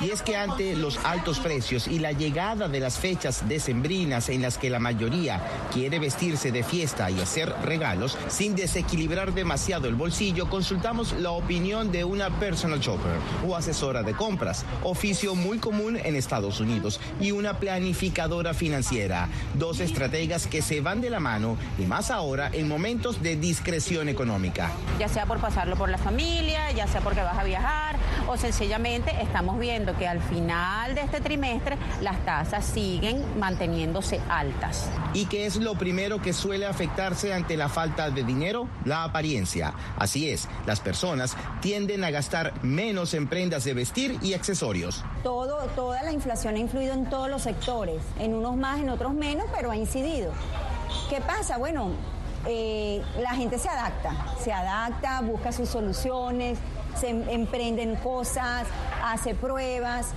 Y 0.00 0.10
es 0.10 0.22
que 0.22 0.36
ante 0.36 0.74
los 0.76 0.98
altos 1.04 1.38
precios 1.40 1.86
y 1.88 1.98
la 1.98 2.12
llegada 2.12 2.68
de 2.68 2.80
las 2.80 2.98
fechas 2.98 3.48
decembrinas 3.48 4.28
en 4.28 4.42
las 4.42 4.58
que 4.58 4.70
la 4.70 4.78
mayoría 4.78 5.40
quiere 5.72 5.98
vestirse 5.98 6.52
de 6.52 6.62
fiesta 6.62 7.10
y 7.10 7.20
hacer 7.20 7.52
regalos 7.62 8.16
sin 8.28 8.54
desequilibrar 8.54 9.34
demasiado 9.34 9.88
el 9.88 9.94
bolsillo, 9.94 10.48
consultamos 10.48 11.12
la 11.12 11.30
opinión 11.30 11.92
de 11.92 12.04
una 12.04 12.30
personal 12.38 12.80
shopper 12.80 13.18
o 13.46 13.56
asesora 13.56 14.02
de 14.02 14.14
compras, 14.14 14.64
oficio 14.82 15.34
muy 15.34 15.58
común 15.58 15.98
en 16.02 16.16
Estados 16.16 16.60
Unidos, 16.60 17.00
y 17.20 17.32
una 17.32 17.58
planificadora 17.58 18.54
financiera, 18.54 19.28
dos 19.54 19.80
estrategas 19.80 20.46
que 20.46 20.62
se 20.62 20.80
van 20.80 21.00
de 21.00 21.10
la 21.10 21.20
mano 21.20 21.56
y 21.78 21.82
más 21.82 22.10
ahora 22.10 22.50
en 22.52 22.68
momentos 22.68 23.22
de 23.22 23.36
discreción 23.36 24.08
económica. 24.08 24.70
Ya 24.98 25.08
sea 25.08 25.26
por 25.26 25.38
pasarlo 25.38 25.76
por 25.76 25.88
la 25.88 25.98
familia, 25.98 26.70
ya 26.72 26.86
sea 26.86 27.00
porque 27.00 27.22
vas 27.22 27.38
a 27.38 27.44
viajar 27.44 27.96
o 28.28 28.36
sencillamente 28.36 29.12
estamos 29.20 29.58
viendo 29.58 29.73
que 29.74 30.06
al 30.06 30.20
final 30.20 30.94
de 30.94 31.00
este 31.00 31.20
trimestre 31.20 31.76
las 32.00 32.24
tasas 32.24 32.64
siguen 32.64 33.40
manteniéndose 33.40 34.20
altas. 34.28 34.88
¿Y 35.14 35.26
qué 35.26 35.46
es 35.46 35.56
lo 35.56 35.74
primero 35.74 36.22
que 36.22 36.32
suele 36.32 36.64
afectarse 36.64 37.34
ante 37.34 37.56
la 37.56 37.68
falta 37.68 38.10
de 38.10 38.22
dinero? 38.22 38.68
La 38.84 39.02
apariencia. 39.02 39.74
Así 39.98 40.30
es, 40.30 40.48
las 40.64 40.78
personas 40.78 41.36
tienden 41.60 42.04
a 42.04 42.10
gastar 42.10 42.52
menos 42.62 43.14
en 43.14 43.26
prendas 43.26 43.64
de 43.64 43.74
vestir 43.74 44.16
y 44.22 44.34
accesorios. 44.34 45.04
Todo, 45.24 45.58
toda 45.74 46.04
la 46.04 46.12
inflación 46.12 46.54
ha 46.54 46.58
influido 46.60 46.94
en 46.94 47.10
todos 47.10 47.28
los 47.28 47.42
sectores, 47.42 48.00
en 48.20 48.32
unos 48.32 48.56
más, 48.56 48.78
en 48.78 48.90
otros 48.90 49.12
menos, 49.12 49.46
pero 49.52 49.72
ha 49.72 49.76
incidido. 49.76 50.32
¿Qué 51.10 51.20
pasa? 51.20 51.58
Bueno, 51.58 51.90
eh, 52.46 53.02
la 53.20 53.30
gente 53.30 53.58
se 53.58 53.68
adapta, 53.68 54.12
se 54.38 54.52
adapta, 54.52 55.20
busca 55.22 55.50
sus 55.50 55.68
soluciones, 55.68 56.58
se 56.98 57.08
emprenden 57.08 57.96
cosas, 57.96 58.66
hace 59.02 59.34
pruebas. 59.34 60.08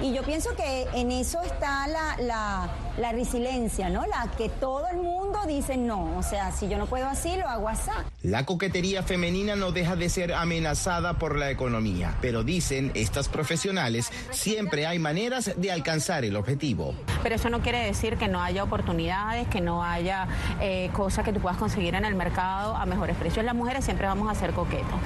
Y 0.00 0.12
yo 0.12 0.22
pienso 0.22 0.54
que 0.54 0.86
en 0.94 1.10
eso 1.10 1.40
está 1.42 1.88
la, 1.88 2.16
la, 2.20 2.68
la, 2.98 3.12
resiliencia, 3.12 3.88
¿no? 3.88 4.04
La 4.06 4.30
que 4.36 4.48
todo 4.48 4.86
el 4.88 4.98
mundo 4.98 5.38
dice 5.46 5.76
no. 5.76 6.16
O 6.18 6.22
sea, 6.22 6.52
si 6.52 6.68
yo 6.68 6.78
no 6.78 6.86
puedo 6.86 7.06
así, 7.06 7.36
lo 7.36 7.48
hago 7.48 7.68
así. 7.68 7.90
La 8.22 8.44
coquetería 8.44 9.02
femenina 9.02 9.56
no 9.56 9.72
deja 9.72 9.96
de 9.96 10.08
ser 10.08 10.32
amenazada 10.32 11.14
por 11.14 11.36
la 11.36 11.50
economía, 11.50 12.14
pero 12.20 12.42
dicen 12.42 12.90
estas 12.94 13.28
profesionales, 13.28 14.10
siempre 14.30 14.86
hay 14.86 14.98
maneras 14.98 15.52
de 15.56 15.72
alcanzar 15.72 16.24
el 16.24 16.36
objetivo. 16.36 16.94
Pero 17.22 17.34
eso 17.34 17.50
no 17.50 17.60
quiere 17.60 17.84
decir 17.84 18.16
que 18.16 18.28
no 18.28 18.42
haya 18.42 18.62
oportunidades, 18.64 19.48
que 19.48 19.60
no 19.60 19.82
haya 19.82 20.28
eh, 20.60 20.90
cosas 20.92 21.24
que 21.24 21.32
tú 21.32 21.40
puedas 21.40 21.58
conseguir 21.58 21.94
en 21.94 22.04
el 22.04 22.14
mercado 22.14 22.76
a 22.76 22.86
mejores 22.86 23.16
precios. 23.16 23.44
Las 23.44 23.54
mujeres 23.54 23.84
siempre 23.84 24.06
vamos 24.06 24.30
a 24.30 24.34
ser 24.34 24.52
coquetos. 24.52 24.98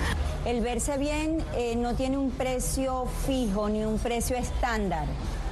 El 0.45 0.61
verse 0.63 0.97
bien 0.97 1.45
eh, 1.55 1.77
no 1.77 1.95
tiene 1.95 2.17
un 2.17 2.31
precio 2.31 3.07
fijo 3.27 3.69
ni 3.69 3.85
un 3.85 3.99
precio 3.99 4.37
estándar. 4.37 5.07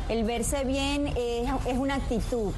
El 0.08 0.24
verse 0.24 0.64
bien 0.64 1.06
es, 1.06 1.78
una 1.78 1.96
actitud. 1.96 2.52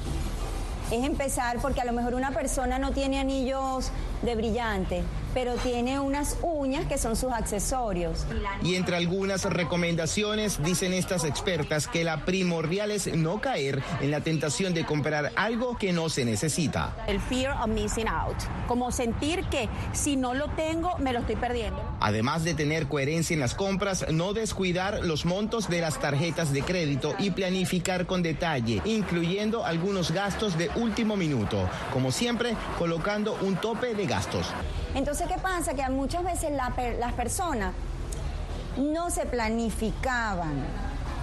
Es 0.89 1.03
empezar 1.05 1.57
porque 1.61 1.81
a 1.81 1.85
lo 1.85 1.91
mejor 1.91 2.15
una 2.15 2.31
persona 2.31 2.79
no 2.79 2.91
tiene 2.91 3.19
anillos 3.19 3.91
de 4.21 4.35
brillante, 4.35 5.03
pero 5.33 5.55
tiene 5.55 5.99
unas 5.99 6.37
uñas 6.41 6.85
que 6.85 6.97
son 6.97 7.15
sus 7.15 7.31
accesorios. 7.31 8.25
Y 8.63 8.75
entre 8.75 8.95
algunas 8.95 9.45
recomendaciones 9.45 10.61
dicen 10.63 10.93
estas 10.93 11.23
expertas 11.23 11.87
que 11.87 12.03
la 12.03 12.25
primordial 12.25 12.91
es 12.91 13.15
no 13.15 13.41
caer 13.41 13.81
en 14.01 14.11
la 14.11 14.21
tentación 14.21 14.73
de 14.73 14.85
comprar 14.85 15.31
algo 15.35 15.77
que 15.77 15.93
no 15.93 16.09
se 16.09 16.25
necesita. 16.25 16.95
El 17.07 17.19
fear 17.19 17.57
of 17.61 17.67
missing 17.67 18.07
out, 18.07 18.37
como 18.67 18.91
sentir 18.91 19.43
que 19.45 19.69
si 19.93 20.15
no 20.15 20.33
lo 20.33 20.49
tengo 20.49 20.97
me 20.97 21.13
lo 21.13 21.19
estoy 21.19 21.35
perdiendo. 21.35 21.81
Además 21.99 22.43
de 22.43 22.53
tener 22.53 22.87
coherencia 22.87 23.33
en 23.33 23.39
las 23.39 23.55
compras, 23.55 24.05
no 24.11 24.33
descuidar 24.33 25.05
los 25.05 25.25
montos 25.25 25.69
de 25.69 25.81
las 25.81 25.99
tarjetas 25.99 26.51
de 26.51 26.61
crédito 26.61 27.15
y 27.19 27.31
planificar 27.31 28.05
con 28.05 28.23
detalle, 28.23 28.81
incluyendo 28.85 29.65
algunos 29.65 30.11
gastos 30.11 30.57
de 30.57 30.69
último 30.75 31.15
minuto, 31.15 31.69
como 31.93 32.11
siempre 32.11 32.55
colocando 32.77 33.37
un 33.41 33.55
tope 33.55 33.93
de 33.93 34.05
gastos. 34.05 34.47
Entonces, 34.93 35.27
¿qué 35.27 35.37
pasa? 35.37 35.73
Que 35.73 35.87
muchas 35.89 36.23
veces 36.23 36.51
las 36.51 37.13
personas 37.13 37.73
no 38.77 39.09
se 39.09 39.25
planificaban. 39.25 40.65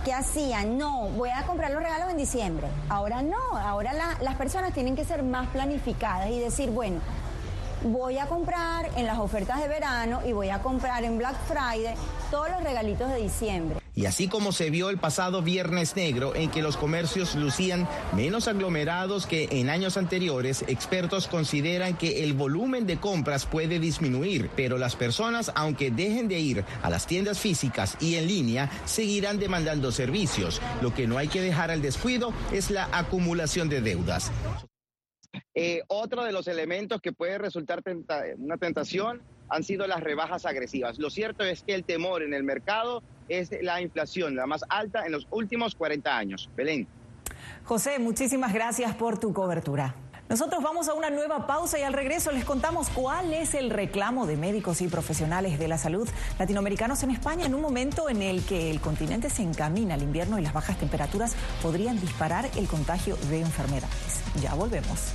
¿Qué 0.05 0.15
hacían? 0.15 0.79
No, 0.79 1.09
voy 1.11 1.31
a 1.31 1.43
comprar 1.43 1.71
los 1.71 1.83
regalos 1.83 2.11
en 2.11 2.17
diciembre. 2.17 2.67
Ahora 2.89 3.21
no, 3.23 3.57
ahora 3.57 3.93
las 4.21 4.35
personas 4.37 4.73
tienen 4.73 4.97
que 4.97 5.05
ser 5.05 5.23
más 5.23 5.49
planificadas 5.49 6.31
y 6.31 6.41
decir, 6.41 6.71
bueno, 6.71 7.01
voy 7.83 8.19
a 8.19 8.27
comprar 8.27 8.89
en 8.97 9.07
las 9.07 9.19
ofertas 9.19 9.61
de 9.61 9.69
verano 9.69 10.21
y 10.25 10.33
voy 10.33 10.49
a 10.49 10.61
comprar 10.61 11.05
en 11.05 11.19
Black 11.19 11.37
Friday 11.47 11.95
todos 12.31 12.49
los 12.51 12.63
regalitos 12.63 13.09
de 13.11 13.17
diciembre. 13.17 13.81
Y 13.99 14.07
así 14.07 14.29
como 14.29 14.53
se 14.53 14.71
vio 14.71 14.91
el 14.91 14.99
pasado 14.99 15.43
viernes 15.43 15.97
negro 15.97 16.37
en 16.37 16.53
que 16.53 16.63
los 16.63 16.77
comercios 16.77 17.35
lucían 17.35 17.89
menos 18.15 18.47
aglomerados 18.47 19.27
que 19.27 19.49
en 19.51 19.69
años 19.69 19.97
anteriores, 19.97 20.63
expertos 20.69 21.27
consideran 21.27 21.97
que 21.97 22.23
el 22.23 22.33
volumen 22.33 22.87
de 22.87 22.99
compras 22.99 23.45
puede 23.45 23.81
disminuir, 23.81 24.51
pero 24.55 24.79
las 24.79 24.95
personas, 24.95 25.51
aunque 25.57 25.91
dejen 25.91 26.29
de 26.29 26.39
ir 26.39 26.65
a 26.81 26.91
las 26.91 27.09
tiendas 27.09 27.41
físicas 27.41 27.97
y 28.01 28.15
en 28.15 28.29
línea, 28.29 28.71
seguirán 28.85 29.41
demandando 29.41 29.91
servicios. 29.91 30.63
Lo 30.81 30.95
que 30.95 31.09
no 31.09 31.19
hay 31.19 31.27
que 31.27 31.41
dejar 31.41 31.73
al 31.73 31.83
descuido 31.83 32.33
es 32.53 32.71
la 32.71 32.89
acumulación 32.93 33.69
de 33.69 33.81
deudas. 33.81 34.31
Eh, 35.57 35.83
otro 35.89 36.23
de 36.23 36.31
los 36.31 36.47
elementos 36.47 37.01
que 37.01 37.11
puede 37.11 37.39
resultar 37.39 37.83
una 38.37 38.59
tentación 38.59 39.23
han 39.49 39.65
sido 39.65 39.89
las 39.89 40.01
rebajas 40.05 40.47
agresivas. 40.47 41.01
Lo 41.01 41.11
cierto 41.11 41.45
es 41.45 41.65
que 41.65 41.75
el 41.75 41.83
temor 41.83 42.23
en 42.23 42.33
el 42.33 42.45
mercado 42.45 43.03
es 43.29 43.51
la 43.63 43.81
inflación, 43.81 44.37
la 44.37 44.47
más 44.47 44.65
alta 44.69 45.05
en 45.07 45.13
los 45.13 45.27
últimos 45.31 45.75
40 45.75 46.17
años. 46.17 46.51
Belén. 46.57 46.87
José, 47.65 47.99
muchísimas 47.99 48.53
gracias 48.53 48.95
por 48.95 49.19
tu 49.19 49.33
cobertura. 49.33 49.95
Nosotros 50.29 50.63
vamos 50.63 50.89
a 50.89 50.95
una 50.95 51.09
nueva 51.09 51.47
pausa 51.47 51.79
y 51.79 51.83
al 51.83 51.95
regreso 51.95 52.33
les 52.33 52.45
contamos 52.45 52.91
cuál 52.91 53.33
es 53.33 53.55
el 53.55 53.71
reclamo 53.71 54.27
de 54.27 54.37
médicos 54.37 54.83
y 54.83 54.89
profesionales 54.89 55.59
de 55.59 55.69
la 55.69 55.79
salud 55.79 56.07
latinoamericanos 56.39 57.03
en 57.03 57.11
España 57.11 57.47
en 57.47 57.55
un 57.55 57.63
momento 57.63 58.11
en 58.11 58.21
el 58.21 58.45
que 58.45 58.71
el 58.71 58.81
continente 58.81 59.31
se 59.31 59.43
encamina 59.43 59.95
al 59.95 60.03
invierno 60.03 60.39
y 60.39 60.43
las 60.43 60.53
bajas 60.53 60.79
temperaturas 60.79 61.35
podrían 61.63 61.99
disparar 61.99 62.47
el 62.57 62.67
contagio 62.67 63.17
de 63.31 63.41
enfermedades. 63.41 64.21
Ya 64.43 64.55
volvemos. 64.55 65.15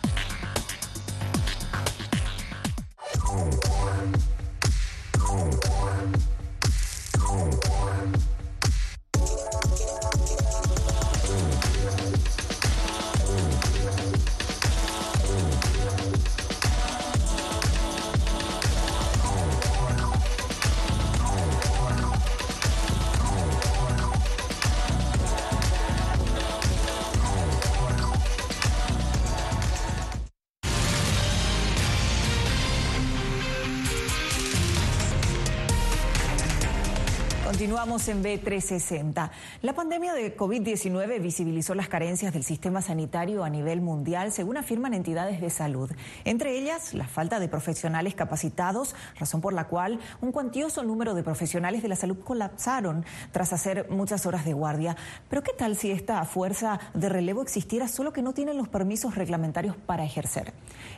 Continuamos 37.61 38.07
en 38.07 38.23
B360. 38.23 39.29
La 39.61 39.75
pandemia 39.75 40.15
de 40.15 40.35
COVID-19 40.35 41.21
visibilizó 41.21 41.75
las 41.75 41.89
carencias 41.89 42.33
del 42.33 42.43
sistema 42.43 42.81
sanitario 42.81 43.43
a 43.43 43.51
nivel 43.51 43.81
mundial, 43.81 44.31
según 44.31 44.57
afirman 44.57 44.95
entidades 44.95 45.39
de 45.39 45.51
salud. 45.51 45.91
Entre 46.25 46.57
ellas, 46.57 46.95
la 46.95 47.07
falta 47.07 47.39
de 47.39 47.47
profesionales 47.47 48.15
capacitados, 48.15 48.95
razón 49.19 49.41
por 49.41 49.53
la 49.53 49.67
cual 49.67 49.99
un 50.21 50.31
cuantioso 50.31 50.81
número 50.81 51.13
de 51.13 51.21
profesionales 51.21 51.83
de 51.83 51.89
la 51.89 51.95
salud 51.95 52.17
colapsaron 52.23 53.05
tras 53.31 53.53
hacer 53.53 53.91
muchas 53.91 54.25
horas 54.25 54.43
de 54.43 54.53
guardia. 54.53 54.97
Pero 55.29 55.43
¿qué 55.43 55.53
tal 55.55 55.75
si 55.75 55.91
esta 55.91 56.25
fuerza 56.25 56.79
de 56.95 57.09
relevo 57.09 57.43
existiera 57.43 57.87
solo 57.87 58.11
que 58.11 58.23
no 58.23 58.33
tienen 58.33 58.57
los 58.57 58.69
permisos 58.69 59.13
reglamentarios 59.13 59.75
para 59.75 60.03
ejercer? 60.03 60.51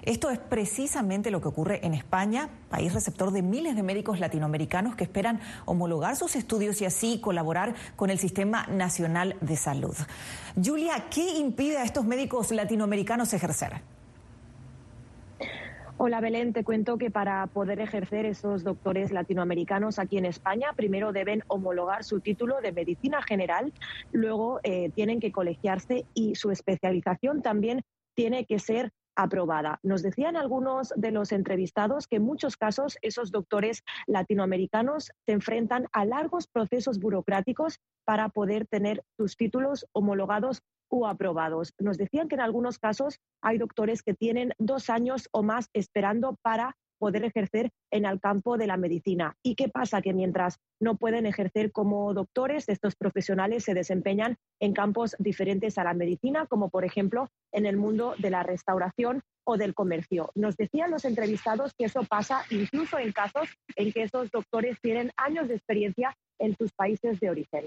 Esto 0.04 0.30
es 0.30 0.40
precisamente 0.40 1.30
lo 1.30 1.42
que 1.42 1.50
ocurre 1.50 1.86
en 1.86 1.94
España, 1.94 2.48
país 2.70 2.94
receptor 2.94 3.32
de 3.32 3.42
miles 3.42 3.76
de 3.76 3.84
médicos 3.84 4.22
latinoamericanos 4.22 4.96
que 4.96 5.04
esperan 5.04 5.42
homologar 5.66 6.16
sus 6.16 6.38
estudios 6.54 6.80
y 6.84 6.86
así 6.86 7.20
colaborar 7.20 7.74
con 7.96 8.12
el 8.12 8.20
Sistema 8.20 8.68
Nacional 8.68 9.36
de 9.42 9.56
Salud. 9.56 9.96
Julia, 10.64 11.06
¿qué 11.10 11.40
impide 11.40 11.78
a 11.78 11.84
estos 11.84 12.06
médicos 12.06 12.52
latinoamericanos 12.52 13.34
ejercer? 13.34 13.82
Hola 15.98 16.22
Belén, 16.22 16.54
te 16.54 16.64
cuento 16.64 17.00
que 17.00 17.10
para 17.10 17.48
poder 17.48 17.80
ejercer 17.80 18.28
esos 18.28 18.64
doctores 18.64 19.12
latinoamericanos 19.12 19.98
aquí 19.98 20.20
en 20.20 20.26
España, 20.26 20.74
primero 20.76 21.12
deben 21.12 21.44
homologar 21.48 22.04
su 22.04 22.20
título 22.20 22.62
de 22.62 22.72
medicina 22.72 23.24
general, 23.24 23.74
luego 24.12 24.60
eh, 24.62 24.92
tienen 24.94 25.20
que 25.20 25.32
colegiarse 25.32 26.06
y 26.14 26.36
su 26.36 26.52
especialización 26.52 27.42
también 27.42 27.82
tiene 28.14 28.46
que 28.46 28.60
ser 28.60 28.92
aprobada. 29.16 29.80
Nos 29.84 30.02
decían 30.02 30.36
algunos 30.36 30.94
de 30.96 31.12
los 31.12 31.32
entrevistados 31.32 32.08
que 32.08 32.18
en 32.18 32.24
muchos 32.24 32.58
casos 32.58 32.98
esos 33.02 33.32
doctores 33.32 33.84
latinoamericanos 34.08 35.12
se 35.26 35.32
enfrentan 35.32 35.88
a 35.92 36.06
largos 36.06 36.48
procesos 36.48 37.00
burocráticos 37.00 37.80
para 38.06 38.30
poder 38.30 38.68
tener 38.68 39.04
sus 39.18 39.38
títulos 39.38 39.86
homologados 39.94 40.62
o 40.90 41.08
aprobados. 41.08 41.74
Nos 41.80 41.98
decían 41.98 42.28
que 42.28 42.36
en 42.36 42.42
algunos 42.42 42.78
casos 42.78 43.20
hay 43.42 43.58
doctores 43.58 44.04
que 44.04 44.14
tienen 44.14 44.54
dos 44.60 44.90
años 44.90 45.28
o 45.32 45.42
más 45.42 45.70
esperando 45.74 46.38
para 46.42 46.76
poder 46.98 47.24
ejercer 47.26 47.72
en 47.92 48.06
el 48.06 48.20
campo 48.20 48.58
de 48.58 48.68
la 48.68 48.78
medicina. 48.78 49.36
¿Y 49.44 49.56
qué 49.56 49.70
pasa? 49.70 50.02
Que 50.02 50.14
mientras 50.14 50.58
no 50.80 50.96
pueden 50.96 51.26
ejercer 51.26 51.72
como 51.72 52.14
doctores, 52.14 52.70
estos 52.70 52.96
profesionales 52.96 53.64
se 53.64 53.74
desempeñan 53.74 54.38
en 54.60 54.74
campos 54.74 55.16
diferentes 55.20 55.78
a 55.78 55.84
la 55.84 55.94
medicina, 55.94 56.46
como 56.48 56.70
por 56.70 56.86
ejemplo 56.86 57.30
en 57.52 57.66
el 57.66 57.78
mundo 57.78 58.16
de 58.18 58.30
la 58.30 58.44
restauración 58.44 59.22
o 59.46 59.58
del 59.58 59.74
comercio. 59.74 60.32
Nos 60.36 60.56
decían 60.56 60.92
los 60.92 61.06
entrevistados 61.06 61.74
que 61.78 61.86
eso 61.86 62.04
pasa 62.04 62.44
incluso 62.50 62.98
en 62.98 63.12
casos 63.12 63.50
en 63.76 63.92
que 63.92 64.04
esos 64.04 64.32
doctores 64.32 64.78
tienen 64.82 65.12
años 65.18 65.48
de 65.48 65.56
experiencia 65.56 66.16
en 66.40 66.56
sus 66.58 66.72
países 66.74 67.20
de 67.20 67.30
origen. 67.30 67.66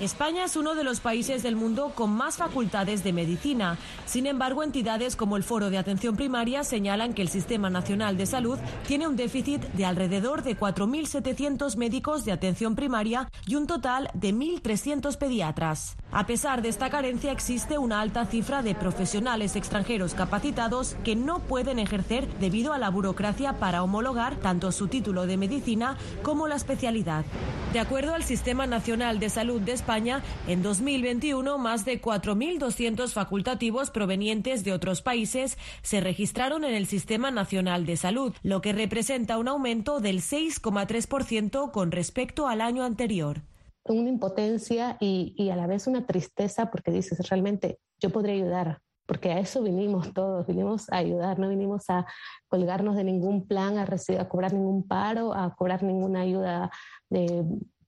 España 0.00 0.44
es 0.44 0.56
uno 0.56 0.74
de 0.74 0.84
los 0.84 1.00
países 1.00 1.42
del 1.42 1.56
mundo 1.56 1.92
con 1.94 2.10
más 2.10 2.36
facultades 2.36 3.04
de 3.04 3.12
medicina. 3.12 3.78
Sin 4.06 4.26
embargo, 4.26 4.62
entidades 4.62 5.16
como 5.16 5.36
el 5.36 5.44
Foro 5.44 5.70
de 5.70 5.78
Atención 5.78 6.16
Primaria 6.16 6.64
señalan 6.64 7.14
que 7.14 7.22
el 7.22 7.28
Sistema 7.28 7.70
Nacional 7.70 8.16
de 8.16 8.26
Salud 8.26 8.58
tiene 8.86 9.06
un 9.06 9.16
déficit 9.16 9.62
de 9.72 9.84
alrededor 9.84 10.42
de 10.42 10.58
4.700 10.58 11.76
médicos 11.76 12.24
de 12.24 12.32
atención 12.32 12.74
primaria 12.74 13.28
y 13.46 13.54
un 13.54 13.66
total 13.66 14.10
de 14.14 14.34
1.300 14.34 15.16
pediatras. 15.16 15.96
A 16.12 16.26
pesar 16.26 16.62
de 16.62 16.68
esta 16.68 16.90
carencia, 16.90 17.32
existe 17.32 17.78
una 17.78 18.00
alta 18.00 18.26
cifra 18.26 18.62
de 18.62 18.74
profesionales 18.74 19.56
extranjeros 19.56 20.14
capacitados 20.14 20.96
que 21.04 21.16
no 21.16 21.40
pueden 21.40 21.78
ejercer 21.78 22.28
debido 22.38 22.72
a 22.72 22.78
la 22.78 22.90
burocracia 22.90 23.54
para 23.54 23.82
homologar 23.82 24.36
tanto 24.36 24.70
su 24.72 24.88
título 24.88 25.26
de 25.26 25.36
medicina 25.36 25.96
como 26.22 26.46
la 26.46 26.56
especialidad. 26.56 27.24
De 27.72 27.80
acuerdo 27.80 28.14
al 28.14 28.22
Sistema 28.22 28.66
Nacional 28.66 29.18
de 29.18 29.30
Salud 29.30 29.60
de 29.64 29.72
España, 29.72 30.22
en 30.46 30.62
2021 30.62 31.58
más 31.58 31.84
de 31.84 32.00
4.200 32.00 33.12
facultativos 33.12 33.90
provenientes 33.90 34.64
de 34.64 34.72
otros 34.72 35.02
países 35.02 35.58
se 35.82 36.00
registraron 36.00 36.64
en 36.64 36.74
el 36.74 36.86
Sistema 36.86 37.30
Nacional 37.30 37.86
de 37.86 37.96
Salud, 37.96 38.34
lo 38.42 38.60
que 38.60 38.72
representa 38.72 39.38
un 39.38 39.48
aumento 39.48 40.00
del 40.00 40.20
6,3% 40.20 41.70
con 41.70 41.90
respecto 41.90 42.46
al 42.46 42.60
año 42.60 42.84
anterior. 42.84 43.42
Una 43.84 44.08
impotencia 44.08 44.96
y, 45.00 45.34
y, 45.36 45.50
a 45.50 45.56
la 45.56 45.66
vez 45.66 45.86
una 45.86 46.06
tristeza 46.06 46.70
porque 46.70 46.90
dices, 46.90 47.28
realmente 47.28 47.78
yo 48.00 48.10
podría 48.10 48.34
ayudar, 48.34 48.80
porque 49.06 49.30
a 49.30 49.38
eso 49.38 49.62
vinimos 49.62 50.12
todos, 50.14 50.46
vinimos 50.46 50.90
a 50.90 50.96
ayudar, 50.96 51.38
no 51.38 51.48
vinimos 51.48 51.90
a 51.90 52.06
colgarnos 52.48 52.96
de 52.96 53.04
ningún 53.04 53.46
plan, 53.46 53.76
a, 53.76 53.84
recibir, 53.84 54.20
a 54.20 54.28
cobrar 54.28 54.54
ningún 54.54 54.86
paro, 54.86 55.34
a 55.34 55.54
cobrar 55.54 55.82
ninguna 55.82 56.22
ayuda 56.22 56.70
de, 57.10 57.44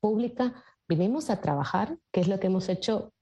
pública, 0.07 0.55
vinimos 0.89 1.31
a 1.31 1.41
trabajar, 1.41 1.99
que 2.13 2.21
es 2.21 2.29
lo 2.29 2.41
que 2.41 2.47
hemos 2.47 2.69
hecho 2.69 3.13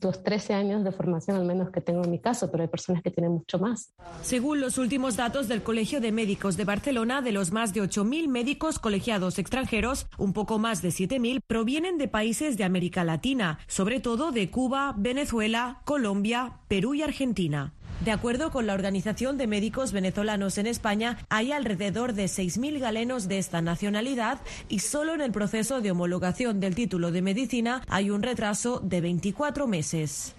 los 0.00 0.22
13 0.22 0.54
años 0.54 0.84
de 0.84 0.92
formación 0.92 1.36
al 1.36 1.44
menos 1.44 1.70
que 1.70 1.80
tengo 1.80 2.02
en 2.02 2.10
mi 2.10 2.18
caso, 2.18 2.50
pero 2.50 2.62
hay 2.62 2.68
personas 2.68 3.02
que 3.02 3.10
tienen 3.10 3.32
mucho 3.32 3.58
más. 3.58 3.94
Según 4.22 4.60
los 4.60 4.78
últimos 4.78 5.16
datos 5.16 5.48
del 5.48 5.62
Colegio 5.62 6.00
de 6.00 6.12
Médicos 6.12 6.56
de 6.56 6.64
Barcelona, 6.64 7.22
de 7.22 7.32
los 7.32 7.52
más 7.52 7.72
de 7.72 7.82
8.000 7.82 8.28
médicos 8.28 8.78
colegiados 8.78 9.38
extranjeros, 9.38 10.06
un 10.18 10.32
poco 10.32 10.58
más 10.58 10.82
de 10.82 10.88
7.000 10.88 11.40
provienen 11.46 11.98
de 11.98 12.08
países 12.08 12.56
de 12.56 12.64
América 12.64 13.04
Latina, 13.04 13.58
sobre 13.68 14.00
todo 14.00 14.32
de 14.32 14.50
Cuba, 14.50 14.94
Venezuela, 14.96 15.82
Colombia, 15.84 16.60
Perú 16.68 16.94
y 16.94 17.02
Argentina. 17.02 17.74
De 18.04 18.10
acuerdo 18.10 18.50
con 18.50 18.66
la 18.66 18.74
Organización 18.74 19.38
de 19.38 19.46
Médicos 19.46 19.92
Venezolanos 19.92 20.58
en 20.58 20.66
España, 20.66 21.18
hay 21.28 21.52
alrededor 21.52 22.14
de 22.14 22.24
6.000 22.24 22.80
galenos 22.80 23.28
de 23.28 23.38
esta 23.38 23.62
nacionalidad 23.62 24.40
y 24.68 24.80
solo 24.80 25.14
en 25.14 25.20
el 25.20 25.30
proceso 25.30 25.80
de 25.80 25.92
homologación 25.92 26.58
del 26.58 26.74
título 26.74 27.12
de 27.12 27.22
medicina 27.22 27.82
hay 27.86 28.10
un 28.10 28.24
retraso 28.24 28.80
de 28.80 29.00
24 29.00 29.68
meses. 29.68 30.34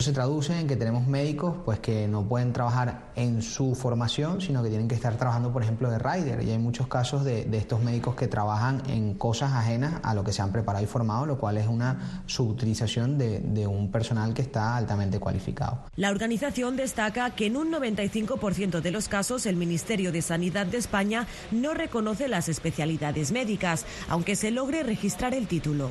Se 0.00 0.12
traduce 0.12 0.56
en 0.56 0.68
que 0.68 0.76
tenemos 0.76 1.08
médicos 1.08 1.56
pues, 1.64 1.80
que 1.80 2.06
no 2.06 2.22
pueden 2.22 2.52
trabajar 2.52 3.10
en 3.16 3.42
su 3.42 3.74
formación, 3.74 4.40
sino 4.40 4.62
que 4.62 4.68
tienen 4.68 4.86
que 4.86 4.94
estar 4.94 5.16
trabajando, 5.16 5.52
por 5.52 5.60
ejemplo, 5.64 5.90
de 5.90 5.98
rider. 5.98 6.44
Y 6.44 6.50
hay 6.52 6.58
muchos 6.58 6.86
casos 6.86 7.24
de, 7.24 7.48
estos 7.58 7.82
médicos 7.82 8.14
que 8.14 8.28
trabajan 8.28 8.80
en 8.88 9.14
cosas 9.14 9.52
ajenas 9.52 9.98
a 10.04 10.14
lo 10.14 10.22
que 10.22 10.32
se 10.32 10.40
han 10.40 10.52
preparado 10.52 10.84
y 10.84 10.86
formado, 10.86 11.26
lo 11.26 11.36
cual 11.36 11.58
es 11.58 11.66
una 11.66 12.22
subutilización 12.26 13.18
de, 13.18 13.40
de 13.40 13.66
un 13.66 13.90
personal 13.90 14.34
que 14.34 14.42
está 14.42 14.76
altamente 14.76 15.18
cualificado. 15.18 15.80
La 15.96 16.10
organización 16.10 16.76
destaca 16.76 17.30
que 17.30 17.46
en 17.46 17.56
un 17.56 17.72
95% 17.72 18.80
de 18.80 18.90
los 18.92 19.08
casos 19.08 19.46
el 19.46 19.56
Ministerio 19.56 20.12
de 20.12 20.22
Sanidad 20.22 20.66
de 20.66 20.78
España 20.78 21.26
no 21.50 21.74
reconoce 21.74 22.28
las 22.28 22.48
especialidades 22.48 23.32
médicas, 23.32 23.84
aunque 24.08 24.36
se 24.36 24.52
logre 24.52 24.84
registrar 24.84 25.34
el 25.34 25.48
título. 25.48 25.90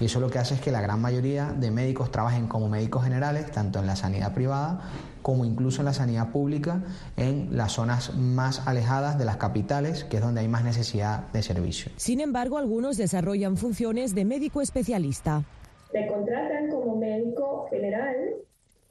Y 0.00 0.06
eso 0.06 0.18
lo 0.18 0.30
que 0.30 0.38
hace 0.38 0.54
es 0.54 0.60
que 0.60 0.72
la 0.72 0.80
gran 0.80 1.00
mayoría 1.00 1.52
de 1.52 1.70
médicos 1.70 2.10
trabajen 2.10 2.48
como 2.48 2.68
médicos 2.68 3.04
generales, 3.04 3.50
tanto 3.50 3.78
en 3.80 3.86
la 3.86 3.96
sanidad 3.96 4.32
privada 4.32 4.80
como 5.22 5.44
incluso 5.44 5.82
en 5.82 5.86
la 5.86 5.92
sanidad 5.92 6.30
pública, 6.30 6.82
en 7.16 7.56
las 7.56 7.72
zonas 7.72 8.16
más 8.16 8.66
alejadas 8.66 9.18
de 9.18 9.26
las 9.26 9.36
capitales, 9.36 10.04
que 10.04 10.16
es 10.16 10.22
donde 10.22 10.40
hay 10.40 10.48
más 10.48 10.64
necesidad 10.64 11.30
de 11.32 11.42
servicio. 11.42 11.92
Sin 11.96 12.20
embargo, 12.20 12.56
algunos 12.56 12.96
desarrollan 12.96 13.58
funciones 13.58 14.14
de 14.14 14.24
médico 14.24 14.62
especialista. 14.62 15.44
Te 15.92 16.06
contratan 16.06 16.70
como 16.70 16.96
médico 16.96 17.66
general, 17.68 18.16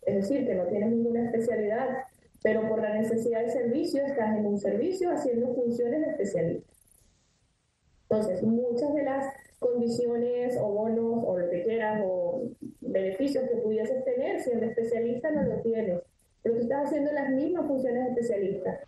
es 0.06 0.16
decir, 0.16 0.46
que 0.46 0.54
no 0.54 0.66
tienes 0.66 0.92
ninguna 0.92 1.26
especialidad, 1.26 1.88
pero 2.44 2.68
por 2.70 2.82
la 2.82 2.94
necesidad 2.94 3.42
de 3.42 3.50
servicio 3.50 4.06
estás 4.06 4.38
en 4.38 4.46
un 4.46 4.60
servicio 4.60 5.12
haciendo 5.12 5.54
funciones 5.56 6.02
de 6.02 6.12
especialista. 6.12 6.74
Entonces, 8.04 8.44
muchas 8.44 8.94
de 8.94 9.04
las 9.04 9.34
condiciones 9.60 10.58
o 10.60 10.70
bonos 10.70 11.24
o 11.26 11.38
lo 11.38 11.50
que 11.50 11.64
quieras 11.64 12.02
o 12.06 12.44
beneficios 12.82 13.44
que 13.50 13.58
pudieses 13.58 14.04
tener 14.06 14.42
siendo 14.42 14.66
especialista 14.66 15.32
no 15.32 15.44
lo 15.44 15.62
tienes. 15.62 16.02
Pero 16.42 16.56
tú 16.56 16.62
estás 16.62 16.88
haciendo 16.88 17.12
las 17.12 17.30
mismas 17.32 17.68
funciones 17.68 18.06
de 18.06 18.10
especialista. 18.12 18.80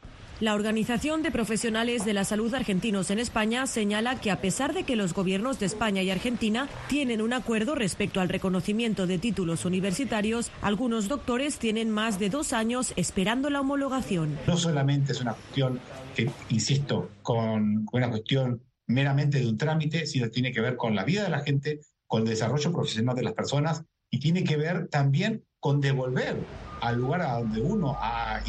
La 0.41 0.55
Organización 0.55 1.21
de 1.21 1.29
Profesionales 1.29 2.03
de 2.03 2.13
la 2.13 2.23
Salud 2.23 2.51
Argentinos 2.55 3.11
en 3.11 3.19
España 3.19 3.67
señala 3.67 4.19
que 4.19 4.31
a 4.31 4.41
pesar 4.41 4.73
de 4.73 4.85
que 4.85 4.95
los 4.95 5.13
gobiernos 5.13 5.59
de 5.59 5.67
España 5.67 6.01
y 6.01 6.09
Argentina 6.09 6.67
tienen 6.89 7.21
un 7.21 7.31
acuerdo 7.33 7.75
respecto 7.75 8.21
al 8.21 8.29
reconocimiento 8.29 9.05
de 9.05 9.19
títulos 9.19 9.65
universitarios, 9.65 10.51
algunos 10.63 11.07
doctores 11.07 11.59
tienen 11.59 11.91
más 11.91 12.17
de 12.17 12.29
dos 12.29 12.53
años 12.53 12.91
esperando 12.95 13.51
la 13.51 13.61
homologación. 13.61 14.35
No 14.47 14.57
solamente 14.57 15.11
es 15.11 15.21
una 15.21 15.33
cuestión 15.33 15.79
que, 16.15 16.31
insisto, 16.49 17.09
con 17.21 17.85
una 17.91 18.09
cuestión 18.09 18.61
meramente 18.93 19.39
de 19.39 19.47
un 19.47 19.57
trámite, 19.57 20.05
sino 20.05 20.29
tiene 20.29 20.51
que 20.51 20.61
ver 20.61 20.75
con 20.75 20.95
la 20.95 21.03
vida 21.03 21.23
de 21.23 21.29
la 21.29 21.39
gente, 21.41 21.79
con 22.07 22.23
el 22.23 22.29
desarrollo 22.29 22.71
profesional 22.71 23.15
de 23.15 23.23
las 23.23 23.33
personas 23.33 23.83
y 24.09 24.19
tiene 24.19 24.43
que 24.43 24.57
ver 24.57 24.87
también 24.87 25.43
con 25.59 25.79
devolver 25.79 26.35
al 26.81 26.97
lugar 26.97 27.21
a 27.21 27.39
donde 27.39 27.61
uno 27.61 27.97
ha 27.99 28.43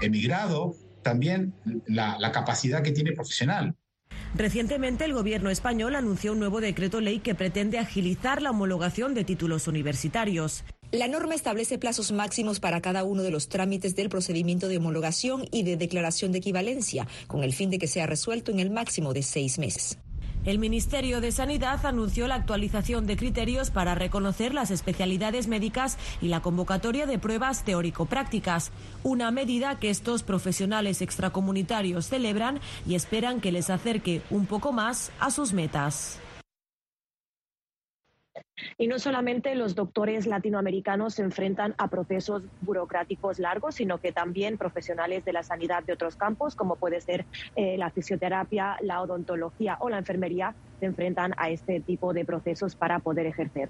emigrado 0.00 0.74
también 1.02 1.54
la, 1.86 2.18
la 2.18 2.30
capacidad 2.30 2.82
que 2.82 2.92
tiene 2.92 3.12
profesional. 3.12 3.74
Recientemente 4.34 5.04
el 5.04 5.12
gobierno 5.12 5.50
español 5.50 5.96
anunció 5.96 6.32
un 6.32 6.38
nuevo 6.38 6.60
decreto 6.60 7.00
ley 7.00 7.18
que 7.18 7.34
pretende 7.34 7.78
agilizar 7.78 8.42
la 8.42 8.50
homologación 8.50 9.14
de 9.14 9.24
títulos 9.24 9.66
universitarios. 9.66 10.62
La 10.92 11.06
norma 11.06 11.36
establece 11.36 11.78
plazos 11.78 12.10
máximos 12.10 12.58
para 12.58 12.80
cada 12.80 13.04
uno 13.04 13.22
de 13.22 13.30
los 13.30 13.48
trámites 13.48 13.94
del 13.94 14.08
procedimiento 14.08 14.66
de 14.66 14.78
homologación 14.78 15.46
y 15.52 15.62
de 15.62 15.76
declaración 15.76 16.32
de 16.32 16.38
equivalencia, 16.38 17.06
con 17.28 17.44
el 17.44 17.52
fin 17.52 17.70
de 17.70 17.78
que 17.78 17.86
sea 17.86 18.08
resuelto 18.08 18.50
en 18.50 18.58
el 18.58 18.70
máximo 18.70 19.12
de 19.12 19.22
seis 19.22 19.60
meses. 19.60 19.98
El 20.44 20.58
Ministerio 20.58 21.20
de 21.20 21.30
Sanidad 21.30 21.86
anunció 21.86 22.26
la 22.26 22.34
actualización 22.34 23.06
de 23.06 23.16
criterios 23.16 23.70
para 23.70 23.94
reconocer 23.94 24.52
las 24.52 24.72
especialidades 24.72 25.46
médicas 25.46 25.96
y 26.20 26.26
la 26.26 26.42
convocatoria 26.42 27.06
de 27.06 27.20
pruebas 27.20 27.62
teórico-prácticas, 27.64 28.72
una 29.04 29.30
medida 29.30 29.78
que 29.78 29.90
estos 29.90 30.24
profesionales 30.24 31.02
extracomunitarios 31.02 32.06
celebran 32.06 32.58
y 32.84 32.96
esperan 32.96 33.40
que 33.40 33.52
les 33.52 33.70
acerque 33.70 34.22
un 34.30 34.46
poco 34.46 34.72
más 34.72 35.12
a 35.20 35.30
sus 35.30 35.52
metas. 35.52 36.18
Y 38.78 38.86
no 38.86 38.98
solamente 38.98 39.54
los 39.54 39.74
doctores 39.74 40.26
latinoamericanos 40.26 41.14
se 41.14 41.22
enfrentan 41.22 41.74
a 41.78 41.88
procesos 41.88 42.44
burocráticos 42.60 43.38
largos, 43.38 43.76
sino 43.76 43.98
que 43.98 44.12
también 44.12 44.58
profesionales 44.58 45.24
de 45.24 45.32
la 45.32 45.42
sanidad 45.42 45.82
de 45.82 45.92
otros 45.92 46.16
campos, 46.16 46.54
como 46.54 46.76
puede 46.76 47.00
ser 47.00 47.24
eh, 47.56 47.76
la 47.78 47.90
fisioterapia, 47.90 48.76
la 48.80 49.00
odontología 49.02 49.76
o 49.80 49.88
la 49.88 49.98
enfermería, 49.98 50.54
se 50.78 50.86
enfrentan 50.86 51.34
a 51.36 51.50
este 51.50 51.80
tipo 51.80 52.12
de 52.12 52.24
procesos 52.24 52.74
para 52.74 52.98
poder 52.98 53.26
ejercer. 53.26 53.68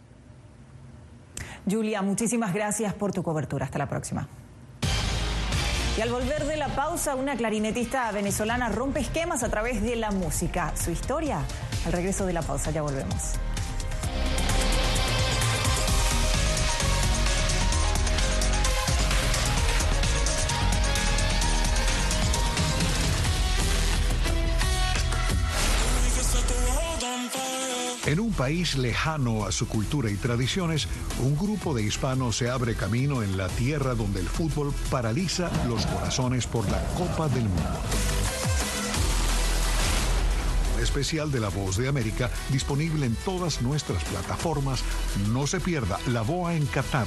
Julia, 1.68 2.02
muchísimas 2.02 2.54
gracias 2.54 2.94
por 2.94 3.12
tu 3.12 3.22
cobertura. 3.22 3.64
Hasta 3.66 3.78
la 3.78 3.88
próxima. 3.88 4.28
Y 5.98 6.00
al 6.00 6.10
volver 6.10 6.44
de 6.44 6.56
la 6.56 6.68
pausa, 6.68 7.14
una 7.14 7.36
clarinetista 7.36 8.10
venezolana 8.12 8.68
rompe 8.68 9.00
esquemas 9.00 9.42
a 9.42 9.50
través 9.50 9.82
de 9.82 9.96
la 9.96 10.10
música. 10.10 10.74
Su 10.76 10.90
historia, 10.90 11.40
al 11.84 11.92
regreso 11.92 12.26
de 12.26 12.32
la 12.32 12.42
pausa, 12.42 12.70
ya 12.70 12.82
volvemos. 12.82 13.34
En 28.10 28.18
un 28.18 28.32
país 28.32 28.74
lejano 28.74 29.46
a 29.46 29.52
su 29.52 29.68
cultura 29.68 30.10
y 30.10 30.16
tradiciones, 30.16 30.88
un 31.20 31.36
grupo 31.36 31.72
de 31.74 31.84
hispanos 31.84 32.36
se 32.36 32.50
abre 32.50 32.74
camino 32.74 33.22
en 33.22 33.36
la 33.36 33.46
tierra 33.46 33.94
donde 33.94 34.18
el 34.18 34.26
fútbol 34.26 34.74
paraliza 34.90 35.48
los 35.68 35.86
corazones 35.86 36.44
por 36.48 36.68
la 36.68 36.82
Copa 36.94 37.28
del 37.28 37.44
Mundo. 37.44 37.78
especial 40.82 41.30
de 41.30 41.38
La 41.38 41.50
Voz 41.50 41.76
de 41.76 41.86
América 41.86 42.30
disponible 42.48 43.06
en 43.06 43.14
todas 43.14 43.62
nuestras 43.62 44.02
plataformas. 44.02 44.82
No 45.28 45.46
se 45.46 45.60
pierda 45.60 46.00
La 46.08 46.22
Boa 46.22 46.56
en 46.56 46.66
Qatar. 46.66 47.06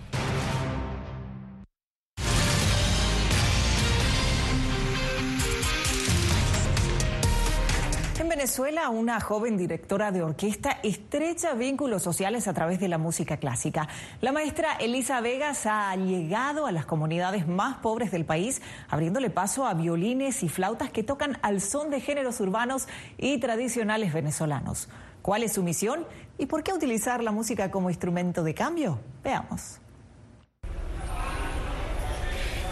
Venezuela, 8.41 8.89
una 8.89 9.21
joven 9.21 9.55
directora 9.55 10.11
de 10.11 10.23
orquesta 10.23 10.79
estrecha 10.81 11.53
vínculos 11.53 12.01
sociales 12.01 12.47
a 12.47 12.53
través 12.55 12.79
de 12.79 12.87
la 12.87 12.97
música 12.97 13.37
clásica. 13.37 13.87
La 14.19 14.31
maestra 14.31 14.73
Elisa 14.79 15.21
Vegas 15.21 15.67
ha 15.67 15.95
llegado 15.95 16.65
a 16.65 16.71
las 16.71 16.87
comunidades 16.87 17.47
más 17.47 17.77
pobres 17.77 18.09
del 18.09 18.25
país, 18.25 18.63
abriéndole 18.89 19.29
paso 19.29 19.67
a 19.67 19.75
violines 19.75 20.41
y 20.41 20.49
flautas 20.49 20.89
que 20.89 21.03
tocan 21.03 21.37
al 21.43 21.61
son 21.61 21.91
de 21.91 22.01
géneros 22.01 22.39
urbanos 22.39 22.87
y 23.19 23.37
tradicionales 23.37 24.11
venezolanos. 24.11 24.89
¿Cuál 25.21 25.43
es 25.43 25.53
su 25.53 25.61
misión 25.61 26.07
y 26.39 26.47
por 26.47 26.63
qué 26.63 26.73
utilizar 26.73 27.21
la 27.21 27.31
música 27.31 27.69
como 27.69 27.91
instrumento 27.91 28.41
de 28.41 28.55
cambio? 28.55 28.97
Veamos. 29.23 29.80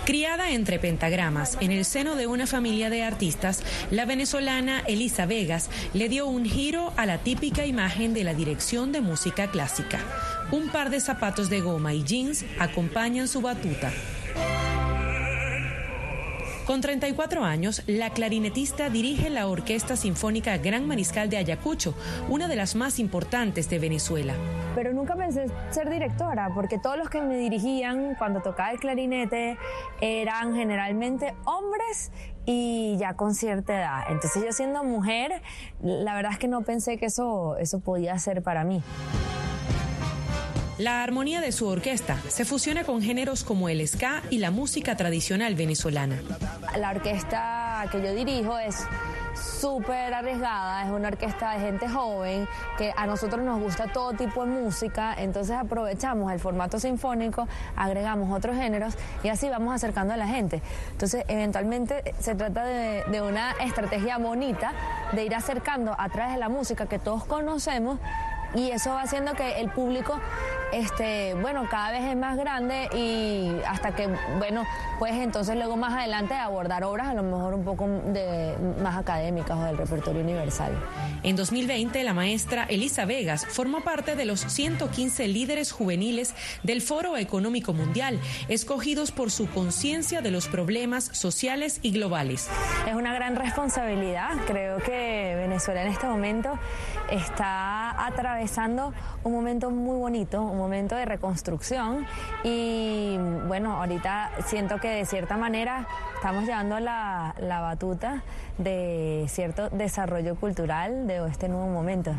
Criada 0.09 0.49
entre 0.49 0.79
pentagramas 0.79 1.55
en 1.61 1.71
el 1.71 1.85
seno 1.85 2.15
de 2.15 2.25
una 2.25 2.47
familia 2.47 2.89
de 2.89 3.03
artistas, 3.03 3.61
la 3.91 4.05
venezolana 4.05 4.79
Elisa 4.87 5.27
Vegas 5.27 5.69
le 5.93 6.09
dio 6.09 6.25
un 6.25 6.45
giro 6.45 6.91
a 6.97 7.05
la 7.05 7.19
típica 7.19 7.67
imagen 7.67 8.15
de 8.15 8.23
la 8.23 8.33
dirección 8.33 8.91
de 8.91 9.01
música 9.01 9.51
clásica. 9.51 9.99
Un 10.51 10.69
par 10.69 10.89
de 10.89 10.99
zapatos 10.99 11.51
de 11.51 11.61
goma 11.61 11.93
y 11.93 12.03
jeans 12.03 12.43
acompañan 12.57 13.27
su 13.27 13.41
batuta. 13.41 13.91
Con 16.69 16.81
34 16.81 17.43
años, 17.45 17.81
la 17.87 18.11
clarinetista 18.11 18.91
dirige 18.91 19.31
la 19.31 19.47
Orquesta 19.47 19.95
Sinfónica 19.95 20.55
Gran 20.59 20.87
Mariscal 20.87 21.27
de 21.27 21.37
Ayacucho, 21.37 21.95
una 22.29 22.47
de 22.47 22.55
las 22.55 22.75
más 22.75 22.99
importantes 22.99 23.71
de 23.71 23.79
Venezuela. 23.79 24.35
Pero 24.75 24.93
nunca 24.93 25.15
pensé 25.15 25.47
ser 25.71 25.89
directora, 25.89 26.51
porque 26.53 26.77
todos 26.77 26.95
los 26.95 27.09
que 27.09 27.23
me 27.23 27.37
dirigían 27.37 28.13
cuando 28.19 28.43
tocaba 28.43 28.69
el 28.69 28.79
clarinete 28.79 29.57
eran 29.99 30.53
generalmente 30.53 31.33
hombres 31.45 32.11
y 32.45 32.97
ya 32.99 33.15
con 33.15 33.33
cierta 33.33 33.75
edad. 33.75 34.03
Entonces 34.11 34.43
yo 34.45 34.51
siendo 34.51 34.83
mujer, 34.83 35.41
la 35.81 36.13
verdad 36.13 36.33
es 36.33 36.37
que 36.37 36.47
no 36.47 36.61
pensé 36.61 36.99
que 36.99 37.07
eso, 37.07 37.57
eso 37.57 37.79
podía 37.79 38.15
ser 38.19 38.43
para 38.43 38.63
mí. 38.63 38.83
La 40.79 41.03
armonía 41.03 41.41
de 41.41 41.51
su 41.51 41.67
orquesta 41.67 42.17
se 42.29 42.45
fusiona 42.45 42.85
con 42.85 43.01
géneros 43.01 43.43
como 43.43 43.67
el 43.67 43.85
ska 43.85 44.23
y 44.29 44.37
la 44.37 44.49
música 44.49 44.95
tradicional 44.95 45.55
venezolana. 45.55 46.21
La 46.77 46.91
orquesta 46.91 47.85
que 47.91 48.01
yo 48.01 48.15
dirijo 48.15 48.57
es 48.57 48.87
súper 49.35 50.13
arriesgada, 50.13 50.85
es 50.85 50.89
una 50.89 51.09
orquesta 51.09 51.51
de 51.51 51.59
gente 51.59 51.89
joven, 51.89 52.47
que 52.77 52.93
a 52.95 53.05
nosotros 53.07 53.43
nos 53.43 53.59
gusta 53.59 53.91
todo 53.91 54.13
tipo 54.13 54.45
de 54.45 54.51
música, 54.51 55.13
entonces 55.17 55.57
aprovechamos 55.57 56.31
el 56.31 56.39
formato 56.39 56.79
sinfónico, 56.79 57.45
agregamos 57.75 58.31
otros 58.31 58.55
géneros 58.55 58.93
y 59.21 59.27
así 59.27 59.49
vamos 59.49 59.75
acercando 59.75 60.13
a 60.13 60.17
la 60.17 60.27
gente. 60.27 60.61
Entonces, 60.91 61.25
eventualmente 61.27 62.15
se 62.19 62.35
trata 62.35 62.63
de, 62.63 63.21
una 63.21 63.51
estrategia 63.59 64.17
bonita 64.17 64.71
de 65.11 65.25
ir 65.25 65.35
acercando 65.35 65.93
a 65.97 66.07
través 66.07 66.35
de 66.35 66.39
la 66.39 66.47
música 66.47 66.85
que 66.85 66.99
todos 66.99 67.25
conocemos 67.25 67.99
y 68.55 68.71
eso 68.71 68.91
va 68.91 69.01
haciendo 69.01 69.33
que 69.33 69.59
el 69.59 69.69
público 69.69 70.19
este 70.73 71.33
bueno 71.35 71.67
cada 71.69 71.91
vez 71.91 72.03
es 72.03 72.15
más 72.15 72.37
grande 72.37 72.89
y 72.93 73.61
hasta 73.67 73.95
que 73.95 74.07
bueno 74.37 74.65
pues 74.99 75.13
entonces 75.13 75.55
luego 75.55 75.77
más 75.77 75.93
adelante 75.93 76.33
abordar 76.33 76.83
obras 76.83 77.07
a 77.07 77.13
lo 77.13 77.23
mejor 77.23 77.53
un 77.53 77.63
poco 77.63 77.87
de 77.87 78.55
más 78.81 78.97
académicas 78.97 79.57
o 79.57 79.63
del 79.63 79.77
repertorio 79.77 80.21
universal. 80.21 80.71
En 81.23 81.35
2020 81.35 82.03
la 82.03 82.13
maestra 82.13 82.65
Elisa 82.65 83.05
Vegas 83.05 83.45
formó 83.45 83.81
parte 83.81 84.15
de 84.15 84.25
los 84.25 84.41
115 84.41 85.27
líderes 85.27 85.71
juveniles 85.71 86.33
del 86.63 86.81
Foro 86.81 87.17
Económico 87.17 87.73
Mundial, 87.73 88.19
escogidos 88.47 89.11
por 89.11 89.31
su 89.31 89.49
conciencia 89.49 90.21
de 90.21 90.31
los 90.31 90.47
problemas 90.47 91.05
sociales 91.05 91.79
y 91.81 91.91
globales. 91.91 92.49
Es 92.87 92.95
una 92.95 93.13
gran 93.13 93.35
responsabilidad, 93.35 94.31
creo 94.47 94.77
que 94.77 95.35
Venezuela 95.37 95.81
en 95.83 95.89
este 95.89 96.07
momento 96.07 96.57
está 97.09 98.05
atravesando 98.05 98.93
un 99.23 99.33
momento 99.33 99.71
muy 99.71 99.97
bonito, 99.97 100.41
un 100.41 100.58
momento 100.59 100.95
de 100.95 101.05
reconstrucción 101.05 102.05
y 102.43 103.17
bueno, 103.47 103.77
ahorita 103.77 104.31
siento 104.45 104.77
que 104.79 104.89
de 104.89 105.05
cierta 105.05 105.37
manera 105.37 105.87
estamos 106.15 106.43
llevando 106.45 106.79
la, 106.79 107.35
la 107.39 107.61
batuta 107.61 108.23
de 108.57 109.25
cierto 109.29 109.69
desarrollo 109.69 110.35
cultural 110.35 111.07
de 111.07 111.25
este 111.27 111.49
nuevo 111.49 111.67
momento. 111.67 112.11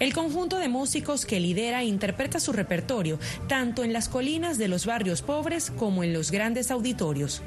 El 0.00 0.14
conjunto 0.14 0.58
de 0.58 0.68
músicos 0.68 1.26
que 1.26 1.40
lidera 1.40 1.82
interpreta 1.82 2.38
su 2.38 2.52
repertorio 2.52 3.18
tanto 3.48 3.82
en 3.82 3.92
las 3.92 4.08
colinas 4.08 4.56
de 4.56 4.68
los 4.68 4.86
barrios 4.86 5.22
pobres 5.22 5.72
como 5.72 6.04
en 6.04 6.12
los 6.12 6.30
grandes 6.30 6.70
auditorios. 6.70 7.42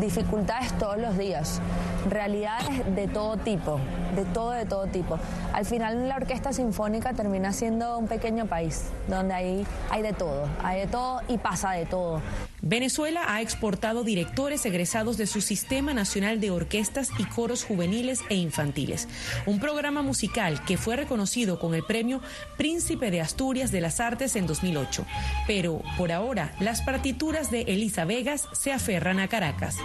Dificultades 0.00 0.76
todos 0.78 0.98
los 0.98 1.18
días, 1.18 1.60
realidades 2.08 2.94
de 2.94 3.08
todo 3.08 3.36
tipo, 3.38 3.80
de 4.14 4.24
todo, 4.26 4.52
de 4.52 4.66
todo 4.66 4.86
tipo. 4.86 5.18
Al 5.52 5.66
final 5.66 6.08
la 6.08 6.16
orquesta 6.16 6.52
sinfónica 6.52 7.12
termina 7.12 7.52
siendo 7.52 7.98
un 7.98 8.06
pequeño 8.06 8.46
país 8.46 8.84
donde 9.08 9.34
hay, 9.34 9.66
hay 9.90 10.02
de 10.02 10.12
todo, 10.12 10.48
hay 10.62 10.82
de 10.82 10.86
todo 10.86 11.22
y 11.26 11.38
pasa 11.38 11.72
de 11.72 11.86
todo. 11.86 12.22
Venezuela 12.62 13.22
ha 13.26 13.40
exportado 13.40 14.04
directores 14.04 14.64
egresados 14.66 15.16
de 15.16 15.26
su 15.26 15.40
Sistema 15.40 15.94
Nacional 15.94 16.40
de 16.40 16.50
Orquestas 16.50 17.10
y 17.18 17.24
Coros 17.24 17.64
Juveniles 17.64 18.20
e 18.28 18.34
Infantiles, 18.34 19.08
un 19.46 19.60
programa 19.60 20.02
musical 20.02 20.62
que 20.64 20.76
fue 20.76 20.96
reconocido 20.96 21.58
con 21.58 21.74
el 21.74 21.84
premio 21.84 22.20
Príncipe 22.56 23.10
de 23.10 23.20
Asturias 23.20 23.70
de 23.70 23.80
las 23.80 24.00
Artes 24.00 24.36
en 24.36 24.46
2008. 24.46 25.04
Pero 25.46 25.82
por 25.96 26.12
ahora, 26.12 26.52
las 26.60 26.82
partituras 26.82 27.50
de 27.50 27.62
Elisa 27.62 28.04
Vegas 28.04 28.48
se 28.52 28.72
aferran 28.72 29.20
a 29.20 29.28
Caracas. 29.28 29.76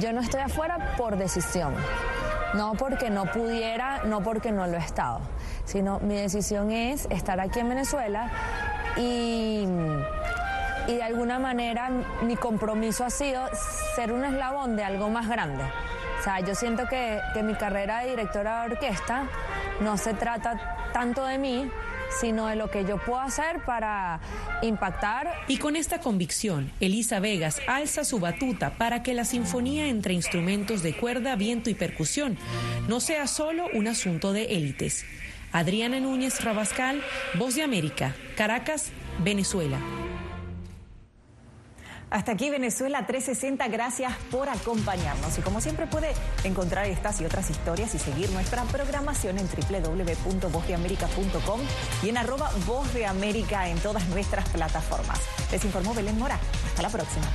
Yo 0.00 0.12
no 0.12 0.20
estoy 0.20 0.40
afuera 0.40 0.96
por 0.96 1.18
decisión, 1.18 1.74
no 2.54 2.72
porque 2.74 3.10
no 3.10 3.26
pudiera, 3.26 4.04
no 4.04 4.22
porque 4.22 4.50
no 4.50 4.66
lo 4.66 4.76
he 4.76 4.80
estado, 4.80 5.20
sino 5.64 6.00
mi 6.00 6.14
decisión 6.14 6.70
es 6.72 7.06
estar 7.10 7.38
aquí 7.40 7.60
en 7.60 7.68
Venezuela 7.68 8.30
y 8.96 9.64
y 10.88 10.94
de 10.94 11.02
alguna 11.02 11.38
manera 11.38 11.90
mi 12.22 12.34
compromiso 12.34 13.04
ha 13.04 13.10
sido 13.10 13.48
ser 13.94 14.10
un 14.10 14.24
eslabón 14.24 14.74
de 14.74 14.82
algo 14.82 15.10
más 15.10 15.28
grande. 15.28 15.62
O 16.18 16.24
sea, 16.24 16.40
yo 16.40 16.54
siento 16.54 16.88
que, 16.88 17.20
que 17.34 17.42
mi 17.42 17.54
carrera 17.54 18.00
de 18.00 18.10
directora 18.10 18.62
de 18.62 18.72
orquesta 18.72 19.28
no 19.80 19.96
se 19.96 20.14
trata 20.14 20.90
tanto 20.92 21.24
de 21.26 21.38
mí, 21.38 21.70
sino 22.20 22.46
de 22.46 22.56
lo 22.56 22.70
que 22.70 22.84
yo 22.84 22.96
puedo 22.98 23.20
hacer 23.20 23.62
para 23.64 24.20
impactar. 24.62 25.32
Y 25.46 25.58
con 25.58 25.76
esta 25.76 26.00
convicción, 26.00 26.72
Elisa 26.80 27.20
Vegas 27.20 27.60
alza 27.68 28.04
su 28.04 28.18
batuta 28.18 28.70
para 28.70 29.02
que 29.02 29.14
la 29.14 29.24
sinfonía 29.24 29.88
entre 29.88 30.14
instrumentos 30.14 30.82
de 30.82 30.96
cuerda, 30.96 31.36
viento 31.36 31.70
y 31.70 31.74
percusión 31.74 32.38
no 32.88 33.00
sea 33.00 33.26
solo 33.26 33.66
un 33.74 33.88
asunto 33.88 34.32
de 34.32 34.56
élites. 34.56 35.04
Adriana 35.52 36.00
Núñez 36.00 36.42
Rabascal, 36.42 37.02
Voz 37.34 37.54
de 37.54 37.62
América, 37.62 38.14
Caracas, 38.36 38.90
Venezuela. 39.22 39.78
Hasta 42.10 42.32
aquí 42.32 42.48
Venezuela 42.48 43.04
360, 43.06 43.68
gracias 43.68 44.14
por 44.30 44.48
acompañarnos. 44.48 45.36
Y 45.38 45.42
como 45.42 45.60
siempre 45.60 45.86
puede 45.86 46.14
encontrar 46.44 46.86
estas 46.86 47.20
y 47.20 47.26
otras 47.26 47.50
historias 47.50 47.94
y 47.94 47.98
seguir 47.98 48.30
nuestra 48.30 48.64
programación 48.64 49.36
en 49.38 49.46
www.vozdeamerica.com 49.46 51.60
y 52.02 52.08
en 52.08 52.16
arroba 52.16 52.50
Voz 52.66 52.88
en 52.94 53.78
todas 53.80 54.08
nuestras 54.08 54.48
plataformas. 54.48 55.20
Les 55.52 55.62
informó 55.64 55.92
Belén 55.94 56.18
Mora. 56.18 56.40
Hasta 56.66 56.82
la 56.82 56.88
próxima. 56.88 57.26